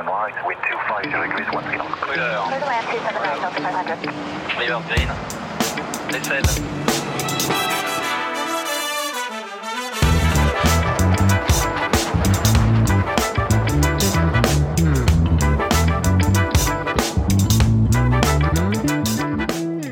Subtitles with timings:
[0.00, 1.94] one right, wind 250 degrees, one three knots.
[2.00, 4.30] Cruiser, Clear the land 279 Delta 500.
[4.58, 5.08] river green,
[6.10, 6.46] descend.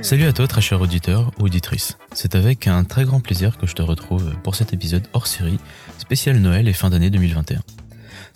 [0.03, 1.99] Salut à toi très cher auditeur ou auditrice.
[2.15, 5.59] C'est avec un très grand plaisir que je te retrouve pour cet épisode hors série
[5.99, 7.61] spécial Noël et fin d'année 2021.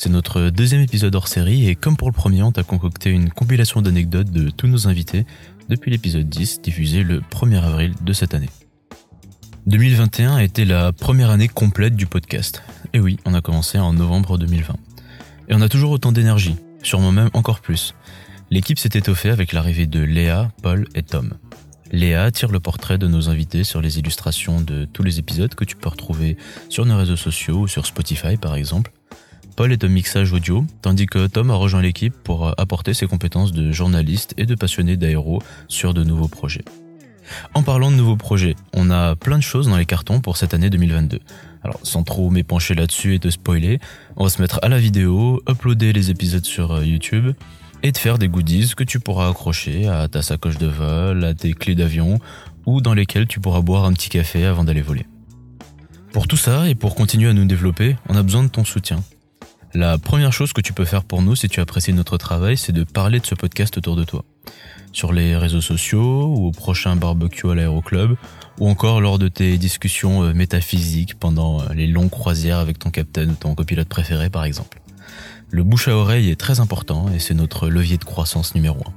[0.03, 3.31] C'est notre deuxième épisode hors série et comme pour le premier on t'a concocté une
[3.31, 5.27] compilation d'anecdotes de tous nos invités
[5.69, 8.49] depuis l'épisode 10 diffusé le 1er avril de cette année.
[9.67, 12.65] 2021 a été la première année complète du podcast.
[12.93, 14.75] Et oui, on a commencé en novembre 2020.
[15.49, 17.95] Et on a toujours autant d'énergie, sûrement même encore plus.
[18.51, 21.35] L'équipe s'est étoffée avec l'arrivée de Léa, Paul et Tom.
[21.93, 25.65] Léa tire le portrait de nos invités sur les illustrations de tous les épisodes que
[25.65, 26.37] tu peux retrouver
[26.71, 28.91] sur nos réseaux sociaux ou sur Spotify par exemple.
[29.57, 33.53] Paul est au mixage audio, tandis que Tom a rejoint l'équipe pour apporter ses compétences
[33.53, 36.65] de journaliste et de passionné d'aéro sur de nouveaux projets.
[37.55, 40.55] En parlant de nouveaux projets, on a plein de choses dans les cartons pour cette
[40.55, 41.21] année 2022.
[41.63, 43.79] Alors sans trop m'épancher là-dessus et te spoiler,
[44.17, 47.35] on va se mettre à la vidéo, uploader les épisodes sur euh, YouTube
[47.83, 51.35] et te faire des goodies que tu pourras accrocher à ta sacoche de vol, à
[51.35, 52.19] tes clés d'avion
[52.67, 55.07] ou dans lesquelles tu pourras boire un petit café avant d'aller voler.
[56.13, 59.03] Pour tout ça et pour continuer à nous développer, on a besoin de ton soutien.
[59.75, 62.73] La première chose que tu peux faire pour nous si tu apprécies notre travail, c'est
[62.73, 64.23] de parler de ce podcast autour de toi.
[64.93, 68.17] Sur les réseaux sociaux ou au prochain barbecue à l'aéroclub
[68.61, 72.91] ou encore lors de tes discussions euh, métaphysiques pendant euh, les longues croisières avec ton
[72.91, 74.83] capitaine ou ton copilote préféré par exemple.
[75.49, 78.93] Le bouche à oreille est très important et c'est notre levier de croissance numéro un.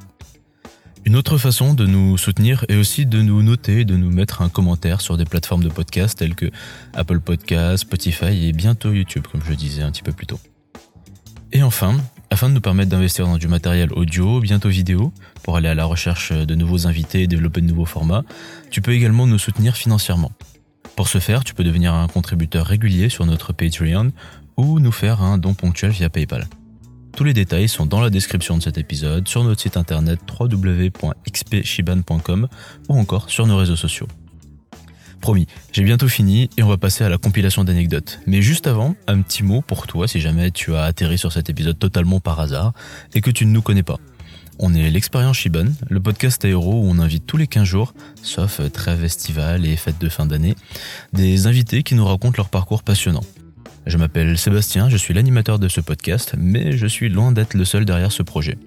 [1.05, 4.41] Une autre façon de nous soutenir est aussi de nous noter et de nous mettre
[4.41, 6.51] un commentaire sur des plateformes de podcast telles que
[6.93, 10.39] Apple Podcasts, Spotify et bientôt YouTube, comme je disais un petit peu plus tôt.
[11.51, 11.97] Et enfin,
[12.29, 15.11] afin de nous permettre d'investir dans du matériel audio, bientôt vidéo,
[15.43, 18.23] pour aller à la recherche de nouveaux invités et développer de nouveaux formats,
[18.71, 20.31] tu peux également nous soutenir financièrement.
[20.95, 24.11] Pour ce faire, tu peux devenir un contributeur régulier sur notre Patreon
[24.57, 26.47] ou nous faire un don ponctuel via PayPal.
[27.15, 32.47] Tous les détails sont dans la description de cet épisode, sur notre site internet www.xpshiban.com
[32.89, 34.07] ou encore sur nos réseaux sociaux.
[35.25, 38.19] Promis, j'ai bientôt fini et on va passer à la compilation d'anecdotes.
[38.27, 41.49] Mais juste avant, un petit mot pour toi si jamais tu as atterri sur cet
[41.49, 42.73] épisode totalement par hasard
[43.15, 43.97] et que tu ne nous connais pas.
[44.59, 48.61] On est l'expérience Shiban, le podcast aéro où on invite tous les 15 jours, sauf
[48.71, 50.53] trêve estivale et fête de fin d'année,
[51.11, 53.23] des invités qui nous racontent leur parcours passionnant.
[53.87, 57.65] Je m'appelle Sébastien, je suis l'animateur de ce podcast, mais je suis loin d'être le
[57.65, 58.59] seul derrière ce projet.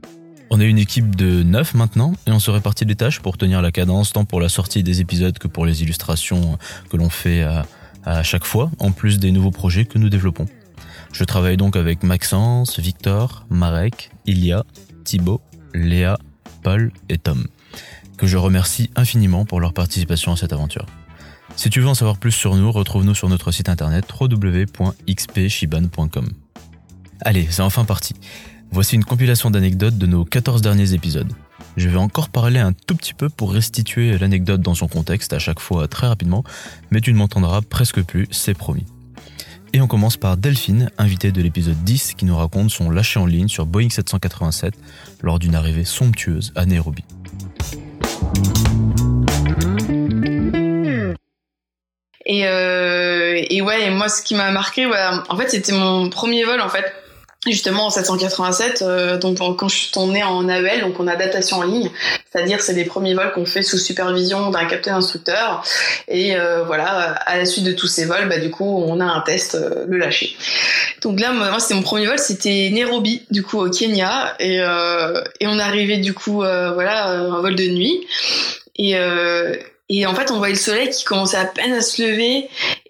[0.50, 3.60] On est une équipe de 9 maintenant et on se répartit les tâches pour tenir
[3.60, 6.56] la cadence tant pour la sortie des épisodes que pour les illustrations
[6.91, 7.66] que l'on fait à,
[8.22, 10.47] chaque fois, en plus des nouveaux projets que nous développons.
[11.12, 14.64] Je travaille donc avec Maxence, Victor, Marek, Ilia,
[15.04, 15.42] Thibaut,
[15.75, 16.16] Léa,
[16.62, 17.47] Paul et Tom,
[18.16, 20.86] que je remercie infiniment pour leur participation à cette aventure.
[21.56, 26.28] Si tu veux en savoir plus sur nous, retrouve-nous sur notre site internet www.xpshiban.com.
[27.20, 28.15] Allez, c'est enfin parti.
[28.70, 31.32] Voici une compilation d'anecdotes de nos 14 derniers épisodes.
[31.76, 35.38] Je vais encore parler un tout petit peu pour restituer l'anecdote dans son contexte à
[35.38, 36.44] chaque fois très rapidement,
[36.90, 38.84] mais tu ne m'entendras presque plus, c'est promis.
[39.72, 43.26] Et on commence par Delphine, invitée de l'épisode 10, qui nous raconte son lâcher en
[43.26, 44.74] ligne sur Boeing 787
[45.22, 47.04] lors d'une arrivée somptueuse à Nairobi.
[52.26, 56.68] Et, euh, ouais, moi, ce qui m'a marqué, en fait, c'était mon premier vol, en
[56.68, 56.84] fait,
[57.53, 58.82] justement en 787.
[58.82, 61.91] Euh, donc, quand je suis tournée en AEL, donc en adaptation en ligne,
[62.31, 65.64] c'est-à-dire c'est les premiers vols qu'on fait sous supervision d'un capitaine instructeur.
[66.09, 66.88] Et euh, voilà,
[67.26, 69.84] à la suite de tous ces vols, bah, du coup, on a un test, euh,
[69.88, 70.36] le lâcher.
[71.03, 74.34] Donc là, moi, c'était mon premier vol, c'était Nairobi, du coup, au Kenya.
[74.41, 74.60] Et,
[75.42, 78.06] on arrivait, du coup, voilà, un vol de nuit.
[79.91, 82.48] Et en fait, on voyait le soleil qui commençait à peine à se lever.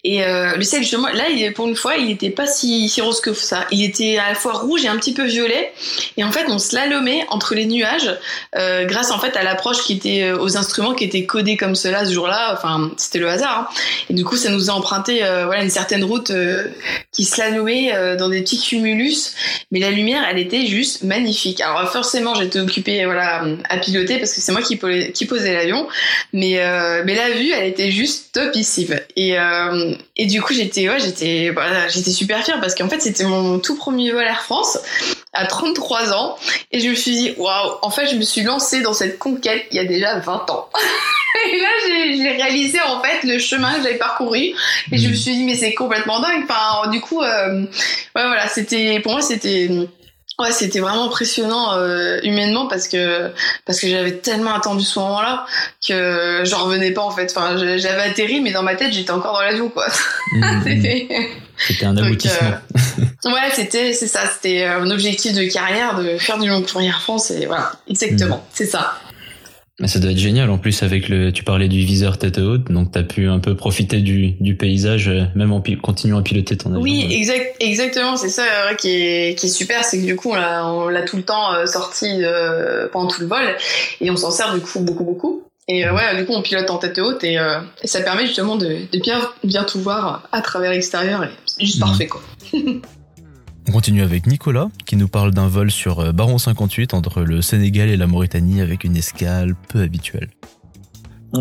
[0.08, 1.24] Et euh, le ciel, justement, là,
[1.54, 3.66] pour une fois, il n'était pas si, rose que ça.
[3.70, 5.70] Il était à la fois rouge et un petit peu violet.
[6.16, 8.16] Et en fait, on slalomait entre les nuages
[8.56, 11.74] euh, grâce en fait à l'approche qui était euh, aux instruments qui étaient codés comme
[11.74, 12.54] cela ce jour-là.
[12.54, 13.68] Enfin, c'était le hasard.
[13.70, 13.74] Hein.
[14.08, 16.32] Et du coup, ça nous a emprunté voilà une certaine route
[17.12, 19.34] qui slalomait dans des petits cumulus.
[19.70, 21.60] Mais la lumière, elle était juste magnifique.
[21.60, 24.78] Alors forcément, j'étais occupée voilà à piloter parce que c'est moi qui,
[25.12, 25.86] qui posais l'avion.
[26.32, 26.58] Mais
[27.04, 28.98] mais la vue, elle était juste topissime.
[29.16, 29.36] Et
[30.16, 33.58] et du coup, j'étais ouais, j'étais voilà, j'étais super fière parce qu'en fait, c'était mon
[33.58, 34.78] tout premier vol Air France
[35.32, 36.36] à 33 ans
[36.72, 39.66] et je me suis dit waouh, en fait, je me suis lancée dans cette conquête
[39.70, 40.68] il y a déjà 20 ans.
[41.52, 44.54] et là, j'ai réalisé en fait le chemin que j'avais parcouru
[44.92, 46.44] et je me suis dit mais c'est complètement dingue.
[46.48, 47.66] Enfin, du coup, euh, ouais,
[48.14, 49.68] voilà, c'était pour moi, c'était
[50.40, 53.32] Ouais, c'était vraiment impressionnant euh, humainement parce que
[53.64, 55.44] parce que j'avais tellement attendu ce moment-là
[55.86, 57.32] que j'en revenais pas en fait.
[57.36, 59.86] Enfin, j'avais atterri, mais dans ma tête, j'étais encore dans l'avion, quoi.
[60.32, 60.62] Mhm.
[61.66, 62.50] C'était- un Donc, aboutissement.
[63.24, 64.20] ouais, c'était c'est ça.
[64.32, 67.72] C'était euh, un objectif de carrière de faire du long courrier Air France et voilà,
[67.88, 68.94] exactement, c'est ça.
[69.80, 71.30] Mais ça doit être génial en plus avec le.
[71.32, 75.06] Tu parlais du viseur tête haute, donc t'as pu un peu profiter du, du paysage,
[75.08, 76.82] euh, même en continuant à piloter ton avion.
[76.82, 78.16] Oui, exact, exactement.
[78.16, 81.16] C'est ça euh, qui est qui est super, c'est que du coup on l'a tout
[81.16, 83.56] le temps euh, sorti euh, pendant tout le vol
[84.00, 85.42] et on s'en sert du coup beaucoup beaucoup.
[85.68, 88.26] Et euh, ouais, du coup on pilote en tête haute et, euh, et ça permet
[88.26, 91.86] justement de, de bien bien tout voir à travers l'extérieur et c'est juste Mhm.
[91.86, 92.22] parfait quoi.
[93.68, 97.42] On continue avec Nicolas qui nous parle d'un vol sur euh, Baron 58 entre le
[97.42, 100.28] Sénégal et la Mauritanie avec une escale peu habituelle.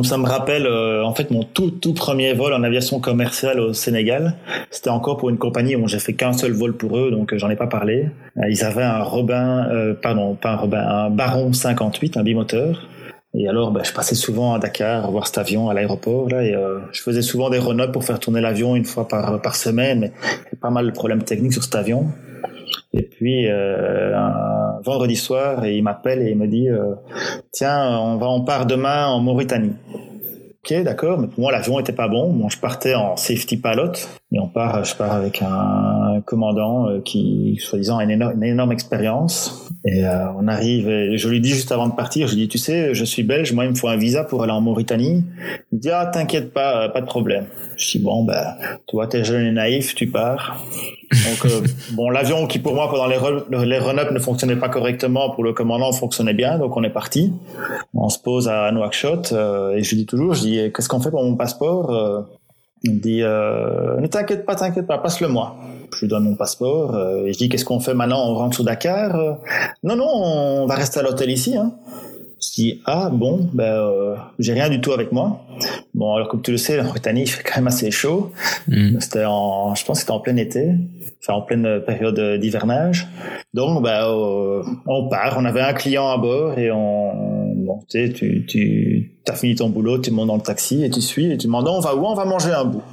[0.03, 3.71] Ça me rappelle euh, en fait mon tout tout premier vol en aviation commerciale au
[3.71, 4.35] Sénégal.
[4.71, 7.37] C'était encore pour une compagnie où j'ai fait qu'un seul vol pour eux, donc euh,
[7.37, 8.09] j'en ai pas parlé.
[8.49, 12.89] Ils avaient un Robin, pardon, pas un Robin, un Baron 58, un bimoteur.
[13.33, 16.55] Et alors, ben, je passais souvent à Dakar voir cet avion à l'aéroport là, et
[16.55, 20.11] euh, je faisais souvent des run pour faire tourner l'avion une fois par par semaine,
[20.51, 22.07] mais pas mal de problèmes techniques sur cet avion.
[22.93, 26.95] Et puis euh, un vendredi soir, et il m'appelle et il me dit euh,
[27.51, 29.75] tiens, on va on part demain en Mauritanie.
[30.63, 32.33] Ok, d'accord, mais pour moi l'avion était pas bon.
[32.33, 33.93] Bon, je partais en safety pilot
[34.33, 39.69] et on part, je pars avec un commandant euh, qui, soi-disant, a une énorme, expérience.
[39.85, 42.47] Et euh, on arrive, et je lui dis juste avant de partir, je lui dis,
[42.49, 45.23] tu sais, je suis belge, moi il me faut un visa pour aller en Mauritanie.
[45.71, 47.45] Il me dit, ah t'inquiète pas, euh, pas de problème.
[47.77, 48.55] Je dis bon, ben,
[48.87, 50.61] tu vois, t'es jeune et naïf, tu pars.
[51.11, 51.61] Donc euh,
[51.93, 53.17] bon, l'avion qui pour moi pendant les
[53.65, 57.31] les run-up ne fonctionnait pas correctement, pour le commandant fonctionnait bien, donc on est parti.
[57.93, 60.99] On se pose à Nouakchott euh, et je lui dis toujours, je dis qu'est-ce qu'on
[60.99, 62.21] fait pour mon passeport Euh,
[62.83, 65.55] Il me dit euh, ne t'inquiète pas, t'inquiète pas, passe-le-moi.
[65.95, 68.29] Je lui donne mon passeport euh, et je dis qu'est-ce qu'on fait maintenant?
[68.29, 69.15] On rentre sur Dakar?
[69.15, 69.33] Euh,
[69.83, 71.57] Non non, on va rester à l'hôtel ici.
[71.57, 71.73] Hein.
[72.39, 75.41] Je dis ah bon, ben euh, j'ai rien du tout avec moi.
[75.95, 78.31] Bon alors comme tu le sais, la Mauritanie il fait quand même assez chaud.
[78.67, 79.01] Mhm.
[79.01, 80.75] C'était en, je pense que c'était en plein été,
[81.21, 83.07] enfin en pleine période d'hivernage.
[83.53, 85.35] Donc, bah, euh, on part.
[85.39, 87.36] On avait un client à bord et on,
[87.89, 91.31] tu sais, tu, as fini ton boulot, tu montes dans le taxi et tu suis
[91.31, 92.05] et tu demandes on va où?
[92.05, 92.83] On va manger un bout.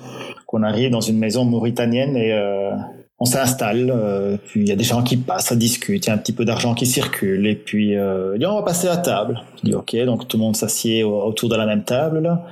[0.46, 2.70] Qu'on arrive dans une maison mauritanienne et euh,
[3.18, 3.90] on s'installe.
[3.94, 6.18] euh, puis il y a des gens qui passent, ça discute, il y a un
[6.18, 9.40] petit peu d'argent qui circule et puis euh, on va passer à table.
[9.58, 12.44] Je dis ok, donc tout le monde s'assied au- autour de la même table là.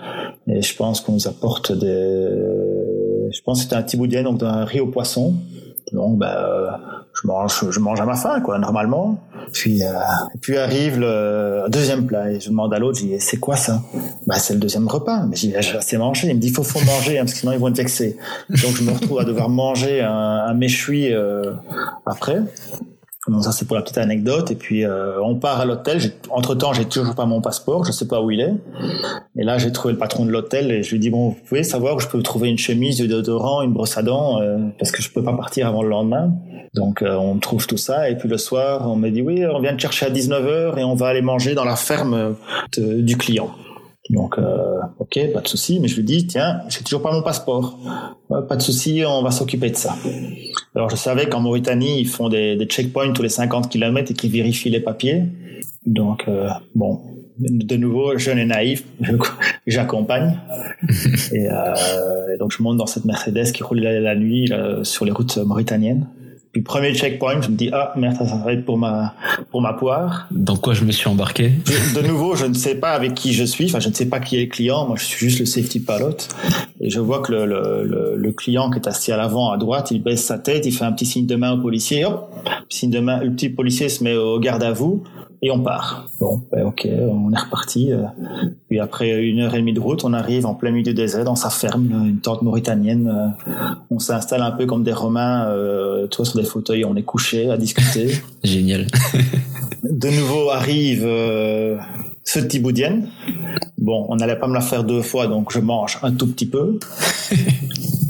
[0.48, 1.86] Et je pense qu'on nous apporte des,
[3.32, 5.34] je pense que c'était un de donc d'un riz au poisson.
[5.92, 9.18] Donc, bah, je mange, je mange à ma faim, quoi, normalement.
[9.52, 9.88] Puis, euh,
[10.40, 13.82] puis arrive le deuxième plat et je demande à l'autre, je dis, c'est quoi ça?
[14.26, 15.24] Bah, c'est le deuxième repas.
[15.26, 16.28] Mais j'ai assez mangé.
[16.28, 18.16] Il me dit, faut, faut manger, hein, parce que sinon ils vont être vexés.
[18.48, 21.52] Donc, je me retrouve à devoir manger un, un méchoui euh,
[22.06, 22.40] après.
[23.28, 24.50] Bon, ça c'est pour la petite anecdote.
[24.50, 26.00] Et puis euh, on part à l'hôtel.
[26.30, 27.84] Entre temps, j'ai toujours pas mon passeport.
[27.84, 28.52] Je sais pas où il est.
[29.36, 31.62] Et là, j'ai trouvé le patron de l'hôtel et je lui dis bon, vous pouvez
[31.62, 34.90] savoir où je peux trouver une chemise, du déodorant, une brosse à dents, euh, parce
[34.90, 36.32] que je peux pas partir avant le lendemain.
[36.74, 38.10] Donc euh, on trouve tout ça.
[38.10, 40.82] Et puis le soir, on me dit oui, on vient te chercher à 19h et
[40.84, 42.34] on va aller manger dans la ferme
[42.76, 43.50] de- du client.
[44.10, 47.22] Donc, euh, ok, pas de souci, mais je lui dis, tiens, j'ai toujours pas mon
[47.22, 47.78] passeport.
[48.28, 49.94] Ouais, pas de souci, on va s'occuper de ça.
[50.74, 54.14] Alors, je savais qu'en Mauritanie, ils font des, des checkpoints tous les 50 km et
[54.14, 55.22] qu'ils vérifient les papiers.
[55.86, 57.00] Donc, euh, bon,
[57.38, 58.84] de nouveau, jeune et naïf,
[59.66, 60.36] j'accompagne.
[61.32, 64.82] et, euh, et donc, je monte dans cette Mercedes qui roule la, la nuit là,
[64.82, 66.08] sur les routes mauritaniennes.
[66.52, 69.14] Puis, premier checkpoint, je me dis, ah, merde, ça, être pour ma,
[69.50, 70.26] pour ma poire.
[70.30, 71.52] Dans quoi je me suis embarqué?
[71.66, 73.64] Je- de nouveau, je ne sais pas avec qui je suis.
[73.64, 74.86] Enfin, je ne sais pas qui est le client.
[74.86, 76.16] Moi, je suis juste le safety pilot.
[76.80, 79.56] Et je vois que le, le, le, le client qui est assis à l'avant à
[79.56, 82.04] droite, il baisse sa tête, il fait un petit signe de main au policier.
[82.04, 82.28] Hop,
[82.68, 83.20] signe de main.
[83.22, 85.04] Le petit policier se met au garde à vous
[85.44, 86.06] et on part.
[86.20, 87.92] Bon, ben, ok, on est reparti.
[87.92, 88.02] euh.
[88.68, 91.24] Puis après une heure et demie de route, on arrive en plein milieu du désert
[91.24, 93.08] dans sa ferme, une tente mauritanienne.
[93.48, 93.52] euh.
[93.90, 97.50] On s'installe un peu comme des Romains, euh, toi sur des fauteuils, on est couché
[97.50, 98.12] à discuter.
[98.44, 98.86] Génial.
[99.82, 103.08] De nouveau arrive ce petit boudienne.
[103.78, 106.46] Bon, on n'allait pas me la faire deux fois, donc je mange un tout petit
[106.46, 106.78] peu.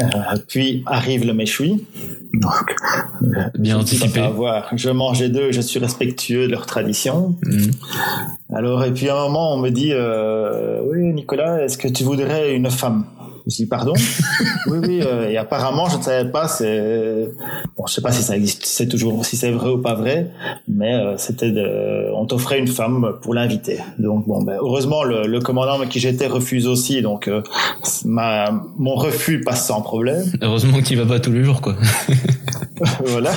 [0.00, 1.84] Euh, puis arrive le méchoui.
[2.34, 2.74] Donc,
[3.22, 3.26] euh,
[3.58, 4.08] Bien anticipé.
[4.08, 4.70] ça va voir.
[4.74, 7.36] Je mange les deux, je suis respectueux de leur tradition.
[7.44, 7.70] Mhm.
[8.54, 12.02] Alors, et puis à un moment, on me dit, euh, oui, Nicolas, est-ce que tu
[12.04, 13.04] voudrais une femme?
[13.46, 13.92] Je dis pardon.
[14.68, 15.00] oui, oui.
[15.04, 16.48] euh, et apparemment, je ne savais pas.
[16.48, 17.28] C'est
[17.76, 20.30] bon, je sais pas si ça existe, c'est toujours si c'est vrai ou pas vrai,
[20.66, 23.80] mais euh, c'était de, on t'offrait une femme pour l'inviter.
[23.98, 27.42] Donc bon, ben, heureusement le, le commandant avec qui j'étais refuse aussi, donc euh,
[28.06, 30.24] ma mon refus passe sans problème.
[30.40, 31.76] Heureusement que tu vas pas tous les jours, quoi.
[33.04, 33.30] voilà.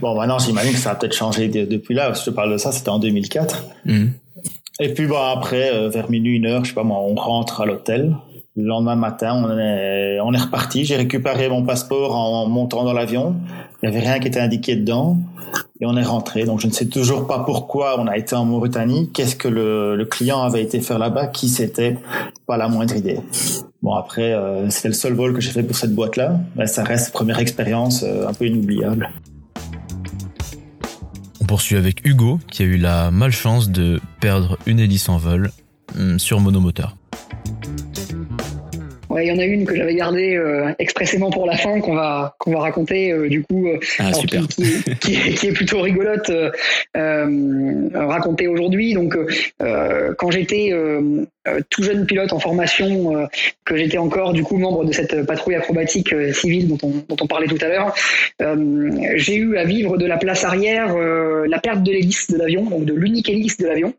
[0.00, 2.14] Bon, maintenant j'imagine que ça a peut-être changé de- depuis là.
[2.14, 3.64] Si je te parle de ça, c'était en 2004.
[3.84, 4.12] Mhm.
[4.82, 7.60] Et puis bon après, euh, vers minuit, une heure, je sais pas moi, on rentre
[7.60, 8.14] à l'hôtel.
[8.56, 10.84] Le lendemain matin, on est, reparti.
[10.84, 13.36] J'ai récupéré mon passeport en montant dans l'avion.
[13.80, 15.18] Il y avait rien qui était indiqué dedans.
[15.80, 16.44] Et on est rentré.
[16.44, 19.08] Donc je ne sais toujours pas pourquoi on a été en Mauritanie.
[19.12, 21.28] Qu'est-ce que le, client avait été faire là-bas?
[21.28, 21.96] Qui c'était?
[22.46, 23.20] Pas la moindre idée.
[23.82, 26.40] Bon après, euh, c'était le seul vol que j'ai fait pour cette boîte-là.
[26.56, 29.10] Mais ça reste première expérience euh, un peu inoubliable.
[31.40, 35.52] On poursuit avec Hugo, qui a eu la malchance de perdre une hélice en vol
[35.96, 36.96] hum, sur monomoteur.
[39.10, 41.94] Ouais, il y en a une que j'avais gardée euh, expressément pour la fin qu'on
[41.94, 44.46] va qu'on va raconter euh, du coup euh, Ah, alors, super.
[44.46, 46.30] Qui, qui- qui est, qui est plutôt rigolote
[47.94, 48.94] racontée aujourd'hui.
[48.94, 49.16] Donc
[49.58, 50.72] quand j'étais
[51.70, 53.28] tout jeune pilote en formation,
[53.64, 57.26] que j'étais encore du coup membre de cette patrouille acrobatique civile dont on, dont on
[57.26, 57.94] parlait tout à l'heure,
[59.16, 62.84] j'ai eu à vivre de la place arrière la perte de l'hélice de l'avion, donc
[62.84, 63.92] de l'unique hélice de l'avion.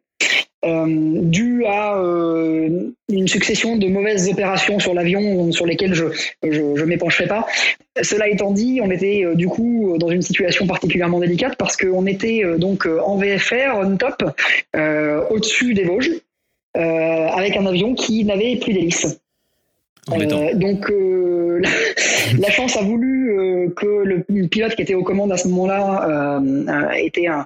[0.64, 6.06] Euh, dû à euh, une succession de mauvaises opérations sur l'avion sur lesquelles je
[6.44, 7.48] je, je m'épancherai pas.
[8.04, 12.06] Cela étant dit, on était euh, du coup dans une situation particulièrement délicate parce qu'on
[12.06, 14.24] était donc en VFR on top
[15.32, 16.12] au-dessus des Vosges
[16.76, 19.20] avec un avion qui n'avait plus d'hélice.
[20.10, 20.92] Donc
[21.60, 21.70] la,
[22.38, 26.08] la chance a voulu euh, que le pilote qui était aux commandes à ce moment-là
[26.08, 27.46] euh, euh, était un,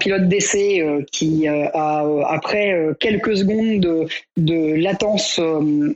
[0.00, 5.40] pilote d'essai euh, qui après quelques secondes de, latence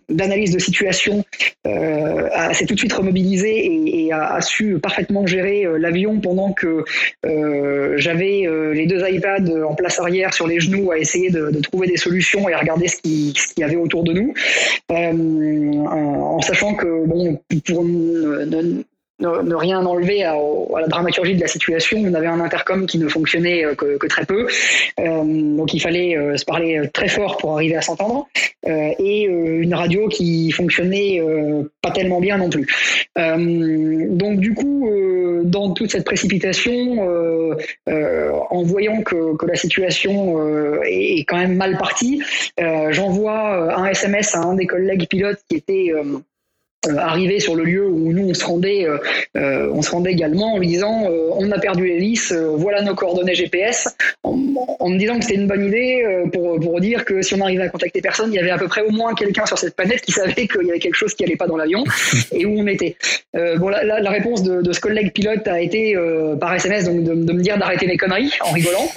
[0.09, 1.25] d'analyse de situation
[1.65, 6.85] s'est tout de suite remobilisé et, a, su parfaitement gérer l'avion pendant que
[7.97, 11.97] j'avais les deux iPads en place arrière sur les genoux à essayer de, trouver des
[11.97, 14.35] solutions et à regarder ce qui- ce qu'il y avait autour de nous.
[14.91, 18.78] En, sachant que bon pour ne, ne-
[19.21, 20.37] ne- rien enlever à,
[20.81, 24.25] la dramaturgie de la situation, on avait un intercom qui ne fonctionnait euh, que, très
[24.25, 24.47] peu,
[25.01, 28.29] Euh, donc il fallait euh, se parler très fort pour arriver à s'entendre,
[28.67, 31.23] et une radio qui fonctionnait
[31.81, 32.67] pas tellement bien non plus.
[33.17, 34.91] Donc du coup,
[35.45, 36.99] dans toute cette précipitation,
[37.87, 42.23] en voyant que, la situation est, quand même mal partie,
[42.91, 45.93] j'envoie un SMS à un des collègues pilotes qui était
[46.87, 48.99] euh, arrivé sur le lieu où nous on se rendait, euh,
[49.37, 52.95] euh, on se rendait également en lui disant euh, on a perdu l'hélice, voilà nos
[52.95, 54.39] coordonnées GPS, en,
[54.79, 57.65] en me disant que c'était une bonne idée pour pour dire que si on arrivait
[57.65, 60.03] à contacter personne, il y avait à peu près au moins quelqu'un sur cette planète
[60.03, 61.83] qui savait qu'il y avait quelque chose qui allait pas dans l'avion
[62.33, 62.97] et où on était.
[63.35, 65.97] Bon, la, la- la réponse de, de ce collègue pilote a été
[66.41, 68.89] par SMS donc de, de me dire d'arrêter mes conneries en rigolant.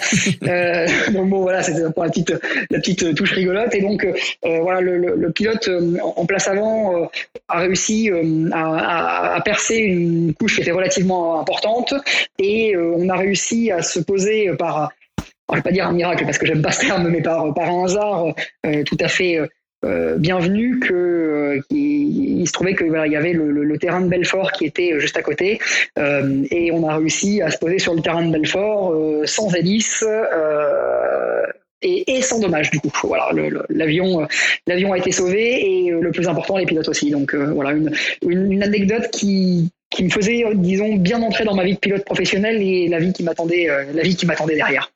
[1.14, 2.34] Donc bon voilà, c'était pour la petite
[2.70, 4.06] la petite touche rigolote et donc
[4.44, 5.70] voilà le, le- le pilote
[6.04, 7.10] en place avant
[7.48, 7.71] a réussi
[8.12, 11.94] euh, à, percer une couche qui était relativement importante.
[12.40, 14.92] Et euh, on a réussi à se poser par
[15.51, 17.84] je vais pas dire un miracle parce que j'aime pas ce terme mais par un
[17.84, 18.34] hasard
[18.66, 19.38] euh, tout à fait
[20.18, 24.51] bienvenu que il se trouvait que voilà il y avait le, le- terrain de Belfort
[24.54, 25.60] qui était juste à côté.
[25.98, 30.06] Et on a réussi à se poser sur le terrain de Belfort sans hélice
[31.82, 32.92] et, sans dommage du coup.
[33.04, 33.30] Voilà
[33.70, 34.26] l'avion euh,
[34.68, 37.12] l'avion a été sauvé et euh, le plus important les pilotes aussi.
[37.12, 41.80] Donc euh, voilà une, anecdote qui me faisait disons bien entrer dans ma vie de
[41.80, 44.92] pilote professionnel et la vie qui m'attendait la vie qui m'attendait derrière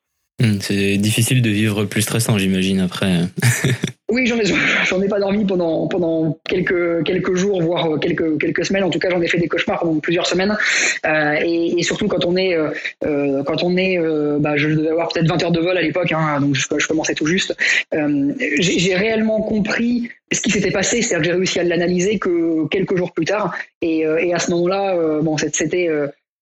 [0.60, 3.22] C'est difficile de vivre plus stressant, j'imagine, après.
[4.08, 8.84] Oui, j'en ai, ai pas dormi pendant, pendant quelques, quelques jours, voire quelques, quelques semaines.
[8.84, 10.56] En tout cas, j'en ai fait des cauchemars pendant plusieurs semaines.
[11.04, 12.70] Euh, et, surtout quand on est, euh,
[13.04, 15.82] euh, quand on est, euh, bah, je devais avoir peut-être 20 heures de vol à
[15.82, 17.56] l'époque, hein, donc je, commençais tout juste.
[17.94, 22.68] Euh, j'ai, réellement compris ce qui s'était passé, c'est-à-dire que j'ai réussi à l'analyser que
[22.68, 23.56] quelques jours plus tard.
[23.82, 25.90] Et, euh, et à ce moment-là, euh, bon, c'était,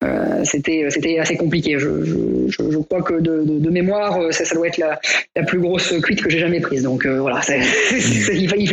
[0.03, 1.79] euh, euh, c'était c'était assez compliqué.
[1.79, 5.01] Je, je, je, crois que de, de, de mémoire, euh, ça, ça doit être la,
[5.37, 6.83] la plus grosse cuite que j'ai jamais prise.
[6.83, 8.69] Donc euh, voilà, il, fallait, il,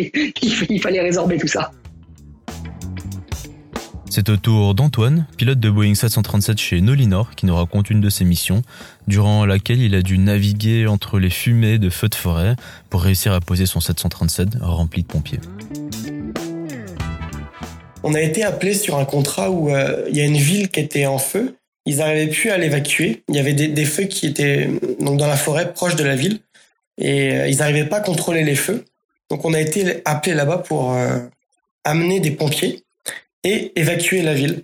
[0.53, 1.71] fallait, il fallait résorber tout ça.
[4.09, 8.09] C'est au tour d'Antoine, pilote de Boeing 737 chez Nolinor, qui nous raconte une de
[8.09, 8.61] ses missions,
[9.07, 12.57] durant laquelle il a dû naviguer entre les fumées de feux de forêt
[12.89, 15.39] pour réussir à poser son 737 rempli de pompiers.
[18.03, 20.79] On a été appelé sur un contrat où euh, il y a une ville qui
[20.79, 21.55] était en feu.
[21.85, 23.23] Ils n'arrivaient plus à l'évacuer.
[23.29, 26.39] Il y avait des, feux qui étaient donc dans la forêt proche de la ville
[26.97, 28.85] et euh, ils n'arrivaient pas à contrôler les feux.
[29.29, 31.19] Donc on a été appelé là-bas pour euh,
[31.83, 32.83] amener des pompiers
[33.43, 34.63] et évacuer la ville.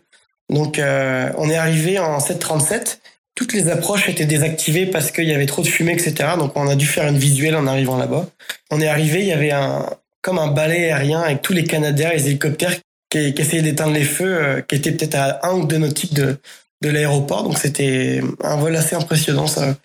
[0.50, 3.02] Donc on est arrivé en 737.
[3.36, 6.30] Toutes les approches étaient désactivées parce qu'il y avait trop de fumée, etc.
[6.38, 8.28] Donc on a dû faire une visuelle en arrivant là-bas.
[8.72, 9.86] On est arrivé, il y avait un
[10.22, 12.76] comme un balai aérien avec tous les Canadiens, les hélicoptères
[13.10, 16.14] qui, qui essayaient d'éteindre les feux, euh, qui étaient peut-être à un ou deux nautiques
[16.14, 16.38] de,
[16.82, 17.44] de l'aéroport.
[17.44, 19.48] Donc c'était un vol assez impressionnant.
[19.48, 19.76] Ça,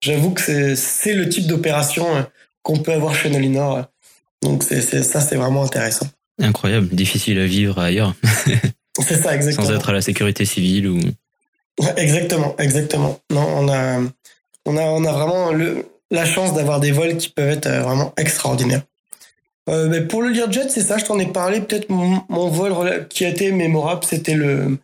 [0.00, 2.22] j'avoue que c'est, le type d'opération euh,
[2.62, 3.86] qu'on peut avoir chez Nolinor.
[4.42, 6.06] Donc c'est, c'est ça, c'est vraiment intéressant.
[6.40, 8.14] Incroyable, difficile à vivre ailleurs.
[9.00, 9.66] C'est ça, exactement.
[9.68, 11.00] Sans être à la sécurité civile ou.
[11.96, 13.18] Exactement, exactement.
[13.30, 14.00] Non, on a,
[14.66, 17.80] on a, on a vraiment le, la chance d'avoir des vols qui peuvent être euh,
[17.80, 18.82] vraiment extraordinaires.
[19.68, 21.60] Euh, mais pour le Learjet, c'est ça, je t'en ai parlé.
[21.60, 24.78] Peut-être mon, vol qui a été mémorable, c'était le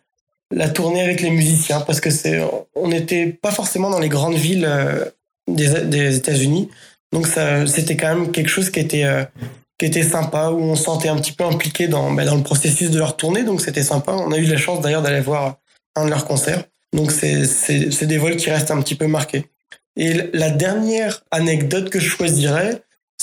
[0.51, 2.41] la tournée avec les musiciens, parce que c'est,
[2.73, 5.05] on n'était pas forcément dans les grandes villes euh,
[5.47, 6.69] des, États-Unis,
[7.11, 9.23] donc ça, c'était quand même quelque chose qui était euh,
[9.77, 12.43] qui était sympa, où on se sentait un petit peu impliqué dans, bah, dans le
[12.43, 14.11] processus de leur tournée, donc c'était sympa.
[14.11, 15.57] On a eu la chance d'ailleurs d'aller voir
[15.95, 16.63] un de leurs concerts.
[16.91, 19.45] Donc c'est, c'est, c'est des vols qui restent un petit peu marqués.
[19.95, 22.81] Et la dernière anecdote que je choisirais,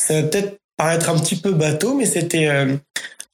[0.08, 2.76] va peut-être paraître un petit peu bateau, mais c'était euh,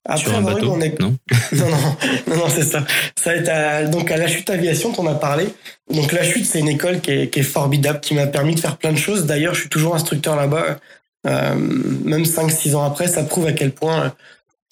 [0.05, 0.79] après Sur un avoir eu bateau mon
[1.53, 1.97] Non non,
[2.27, 2.85] non, non, c'est ça.
[3.17, 5.47] Ça être à, donc à la chute aviation dont on a parlé.
[5.93, 8.61] Donc la chute, c'est une école qui est, qui est formidable, qui m'a permis de
[8.61, 9.27] faire plein de choses.
[9.27, 10.79] D'ailleurs, je suis toujours instructeur là-bas.
[11.27, 14.09] Euh, même 5-6 ans après, ça prouve à quel point euh,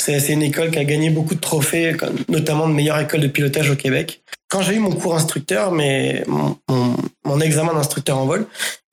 [0.01, 1.95] c'est c'est une école qui a gagné beaucoup de trophées,
[2.29, 4.23] notamment de meilleure école de pilotage au Québec.
[4.49, 8.47] Quand j'ai eu mon cours instructeur, mais mon, mon, mon examen d'instructeur en vol,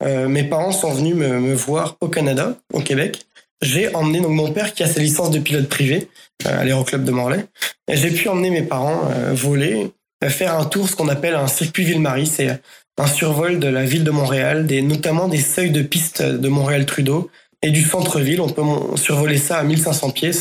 [0.03, 3.25] euh, mes parents sont venus me, me voir au Canada, au Québec.
[3.61, 6.09] J'ai emmené donc mon père qui a sa licence de pilote privé
[6.45, 7.45] euh, à l'aéroclub de Morlaix.
[7.89, 9.91] J'ai pu emmener mes parents euh, voler,
[10.23, 12.27] euh, faire un tour, ce qu'on appelle un circuit Ville-Marie.
[12.27, 12.61] C'est
[12.97, 17.29] un survol de la ville de Montréal, des, notamment des seuils de piste de Montréal-Trudeau
[17.61, 18.41] et du centre-ville.
[18.41, 18.63] On peut
[18.95, 20.31] survoler ça à 1500 pieds.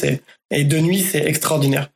[0.50, 1.90] Et de nuit, c'est extraordinaire.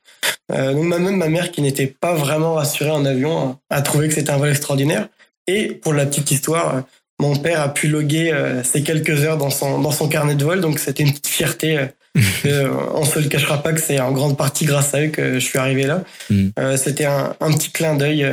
[0.53, 4.15] Euh, donc même ma mère, qui n'était pas vraiment rassurée en avion, a trouvé que
[4.15, 5.09] c'était un vol extraordinaire.
[5.47, 6.83] Et pour la petite histoire,
[7.21, 10.45] mon père a pu loguer euh, ces quelques heures dans son, dans son carnet de
[10.45, 10.61] vol.
[10.61, 11.79] Donc c'était une petite fierté.
[11.79, 11.87] euh,
[12.47, 15.35] euh, on se le cachera pas que c'est en grande partie grâce à eux que
[15.35, 16.03] je suis arrivé là.
[16.29, 16.49] Mm.
[16.77, 18.27] C'était un, un petit clin d'œil.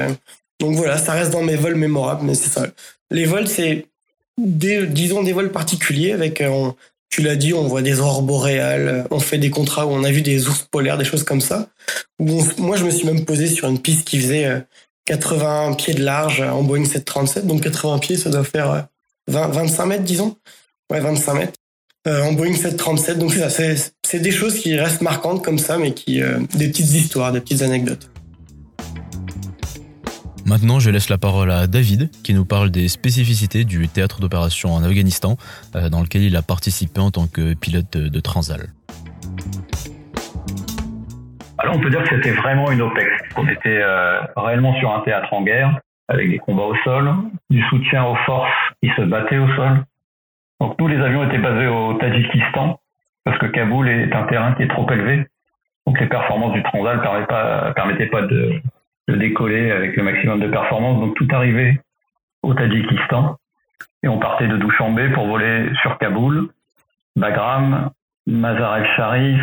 [0.60, 2.66] donc voilà, ça reste dans mes vols mémorables, mais c'est ça.
[3.12, 3.86] Les vols, c'est
[4.40, 6.74] des, disons des vols particuliers avec, on-
[7.10, 10.12] tu l'as dit, on voit des aurores boréales, on fait des contrats où on a
[10.12, 11.68] vu des ours polaires, des choses comme ça.
[12.20, 14.64] Où on- moi, je me suis même posé sur une piste qui faisait
[15.08, 18.82] 80 pieds de large euh, en Boeing 737, donc 80 pieds, ça doit faire euh,
[19.28, 20.38] 20, 25 mètres, disons.
[20.92, 21.54] Ouais, 25 mètres.
[22.08, 23.34] Euh, en Boeing 737, donc
[24.04, 27.42] c'est des choses qui restent marquantes comme ça, mais qui, euh, des petites histoires, des
[27.42, 28.10] petites anecdotes.
[30.46, 34.74] Maintenant, je laisse la parole à David, qui nous parle des spécificités du théâtre d'opération
[34.74, 35.36] en Afghanistan,
[35.76, 38.70] euh, dans lequel il a participé en tant que pilote de Transal.
[41.60, 43.10] Alors on peut dire que c'était vraiment une OPEX.
[43.36, 47.10] On était euh, réellement sur un théâtre en guerre, avec des combats au sol,
[47.50, 49.84] du soutien aux forces qui se battaient au sol.
[50.60, 52.80] Donc nous, les avions étaient basés au Tadjikistan,
[53.24, 55.26] parce que Kaboul est un terrain qui est trop élevé.
[55.86, 58.62] Donc les performances du Transal ne pas, permettaient pas de,
[59.08, 61.00] de décoller avec le maximum de performance.
[61.00, 61.80] Donc tout arrivait
[62.44, 63.38] au Tadjikistan.
[64.04, 66.50] Et on partait de Dushanbe pour voler sur Kaboul,
[67.16, 67.90] Bagram,
[68.28, 69.42] Mazar el-Sharif,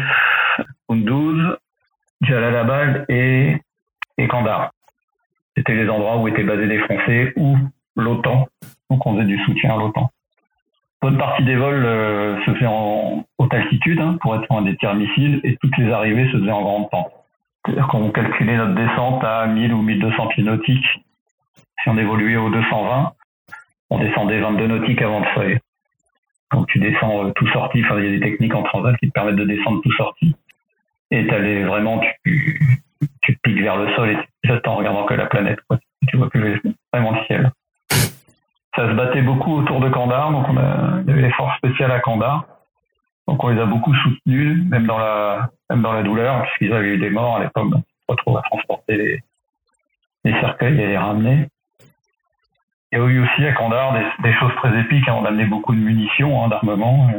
[0.89, 1.57] Kunduz,
[2.25, 3.57] Jalalabad et,
[4.19, 4.71] et Kandahar.
[5.57, 7.57] C'était les endroits où étaient basés des Français ou
[7.97, 8.49] l'OTAN.
[8.91, 10.11] Donc on faisait du soutien à l'OTAN.
[11.01, 14.77] Bonne partie des vols euh, se fait en haute altitude hein, pour être loin des
[14.77, 17.13] tirs missiles et toutes les arrivées se faisaient en grande pente.
[17.65, 21.05] C'est-à-dire qu'on calculait notre descente à 1000 ou 1200 pieds nautiques.
[21.83, 23.13] Si on évoluait au 220,
[23.91, 25.59] on descendait 22 nautiques avant de soleil.
[26.53, 29.13] Donc tu descends euh, tout sorti, il y a des techniques en transat qui te
[29.13, 30.35] permettent de descendre tout sorti
[31.15, 32.61] et t'allais vraiment, tu,
[33.23, 35.61] tu piques vers le sol et jettes en regardant que la planète.
[36.09, 36.61] Tu vois plus
[36.93, 37.51] vraiment le ciel.
[38.77, 41.57] Ça se battait beaucoup autour de Kandahar, donc on a, il y avait les forces
[41.59, 42.45] spéciales à Kandahar.
[43.29, 46.95] Donc on les a beaucoup soutenus, même dans la, même dans la douleur, puisqu'ils avaient
[46.95, 49.21] eu des morts à l'époque, donc on se retrouve à transporter les,
[50.25, 51.49] les cercueils et les ramener.
[52.93, 55.17] A eu aussi à Kandahar des, des choses très épiques, hein.
[55.19, 57.11] on amenait beaucoup de munitions, hein, d'armement.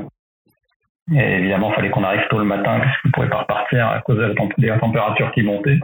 [1.13, 3.87] Et évidemment, il fallait qu'on arrive tôt le matin parce qu'on ne pouvait pas repartir
[3.87, 5.79] à cause de la, temp- de la température qui montait.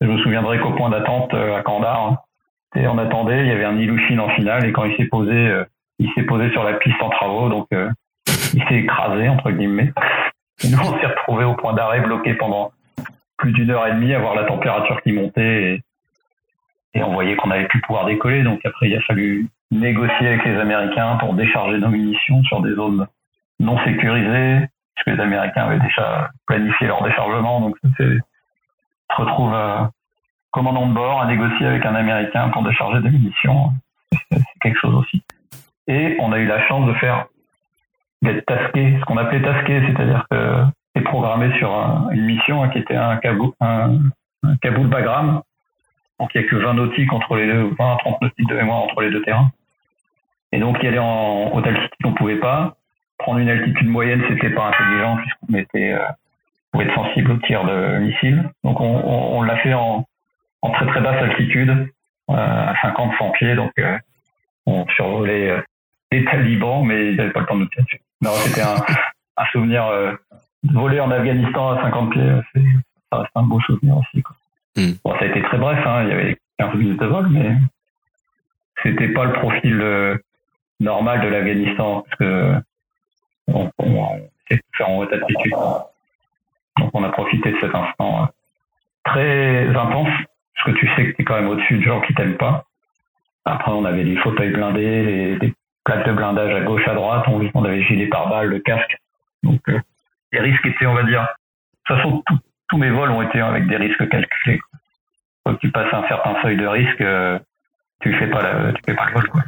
[0.00, 2.18] Je me souviendrai qu'au point d'attente euh, à Kandahar, hein,
[2.76, 5.64] on attendait, il y avait un Ilushin en finale et quand il s'est posé, euh,
[5.98, 7.88] il s'est posé sur la piste en travaux, donc euh,
[8.52, 9.92] il s'est écrasé entre guillemets.
[10.64, 12.72] Et nous, on s'est retrouvés au point d'arrêt bloqué pendant
[13.38, 15.82] plus d'une heure et demie à voir la température qui montait et,
[16.94, 18.42] et on voyait qu'on n'allait plus pouvoir décoller.
[18.42, 22.74] Donc après, il a fallu négocier avec les Américains pour décharger nos munitions sur des
[22.74, 23.06] zones
[23.60, 27.60] non sécurisées, puisque les Américains avaient déjà planifié leur déchargement.
[27.60, 28.18] Donc, c'est,
[29.16, 29.78] se retrouve euh,
[30.50, 33.72] commandant de bord à négocier avec un Américain pour décharger des munitions.
[34.30, 35.22] C'est, quelque chose aussi.
[35.88, 37.26] Et on a eu la chance de faire
[38.22, 42.68] d'être tasqué, ce qu'on appelait tasqué, c'est-à-dire que c'est programmé sur un- une mission hein,
[42.68, 43.98] qui était un Kaboul, un,
[44.44, 45.42] un Kaboul Bagram.
[46.20, 48.54] Donc il n'y a que 20 nautiques entre les deux, 20 à 30 nautiques de
[48.54, 49.50] mémoire entre les deux terrains.
[50.52, 52.76] Et donc y aller en haute altitude, on pouvait pas.
[53.22, 56.06] Prendre une altitude moyenne, c'était pas intelligent puisqu'on était, euh,
[56.72, 58.50] pouvait être sensible au tir de missiles.
[58.64, 60.06] Donc on, on, on l'a fait en,
[60.62, 61.70] en très très basse altitude,
[62.30, 63.54] euh, à 50-100 pieds.
[63.54, 63.96] Donc euh,
[64.66, 65.62] on survolait
[66.10, 68.00] les talibans, mais ils n'avaient pas le temps de nous tirer dessus.
[68.20, 68.76] Non, c'était un,
[69.36, 70.12] un souvenir euh,
[70.64, 72.40] de voler en Afghanistan à 50 pieds.
[72.54, 72.60] c'est-
[73.12, 74.22] Ça reste un beau souvenir aussi.
[74.22, 74.36] Quoi.
[74.76, 74.92] Hmm.
[75.04, 77.56] Bon, ça a été très bref, hein, il y avait 15 minutes de vol, mais
[78.82, 80.16] c'était pas le profil euh,
[80.80, 82.54] normal de l'Afghanistan, parce que
[83.48, 85.52] on, en haute altitude.
[86.78, 88.26] Donc on a profité de cet instant euh,
[89.04, 90.08] très intense,
[90.54, 92.64] parce que tu sais que tu es quand même au-dessus de gens qui t'aiment pas.
[93.44, 97.24] Après, on avait des fauteuils blindés, des, des plaques de blindage à gauche, à droite,
[97.28, 98.96] on, on avait gilet pare-balles, le casque.
[99.42, 99.80] Donc euh,
[100.32, 101.26] les risques étaient, on va dire, de
[101.94, 104.60] toute façon, tout- tous mes vols ont été avec des risques calculés.
[105.44, 107.38] Quand tu passes un certain seuil de risque, euh,
[108.00, 109.28] tu fais pas la, tu fais pas le vol.
[109.28, 109.42] Quoi.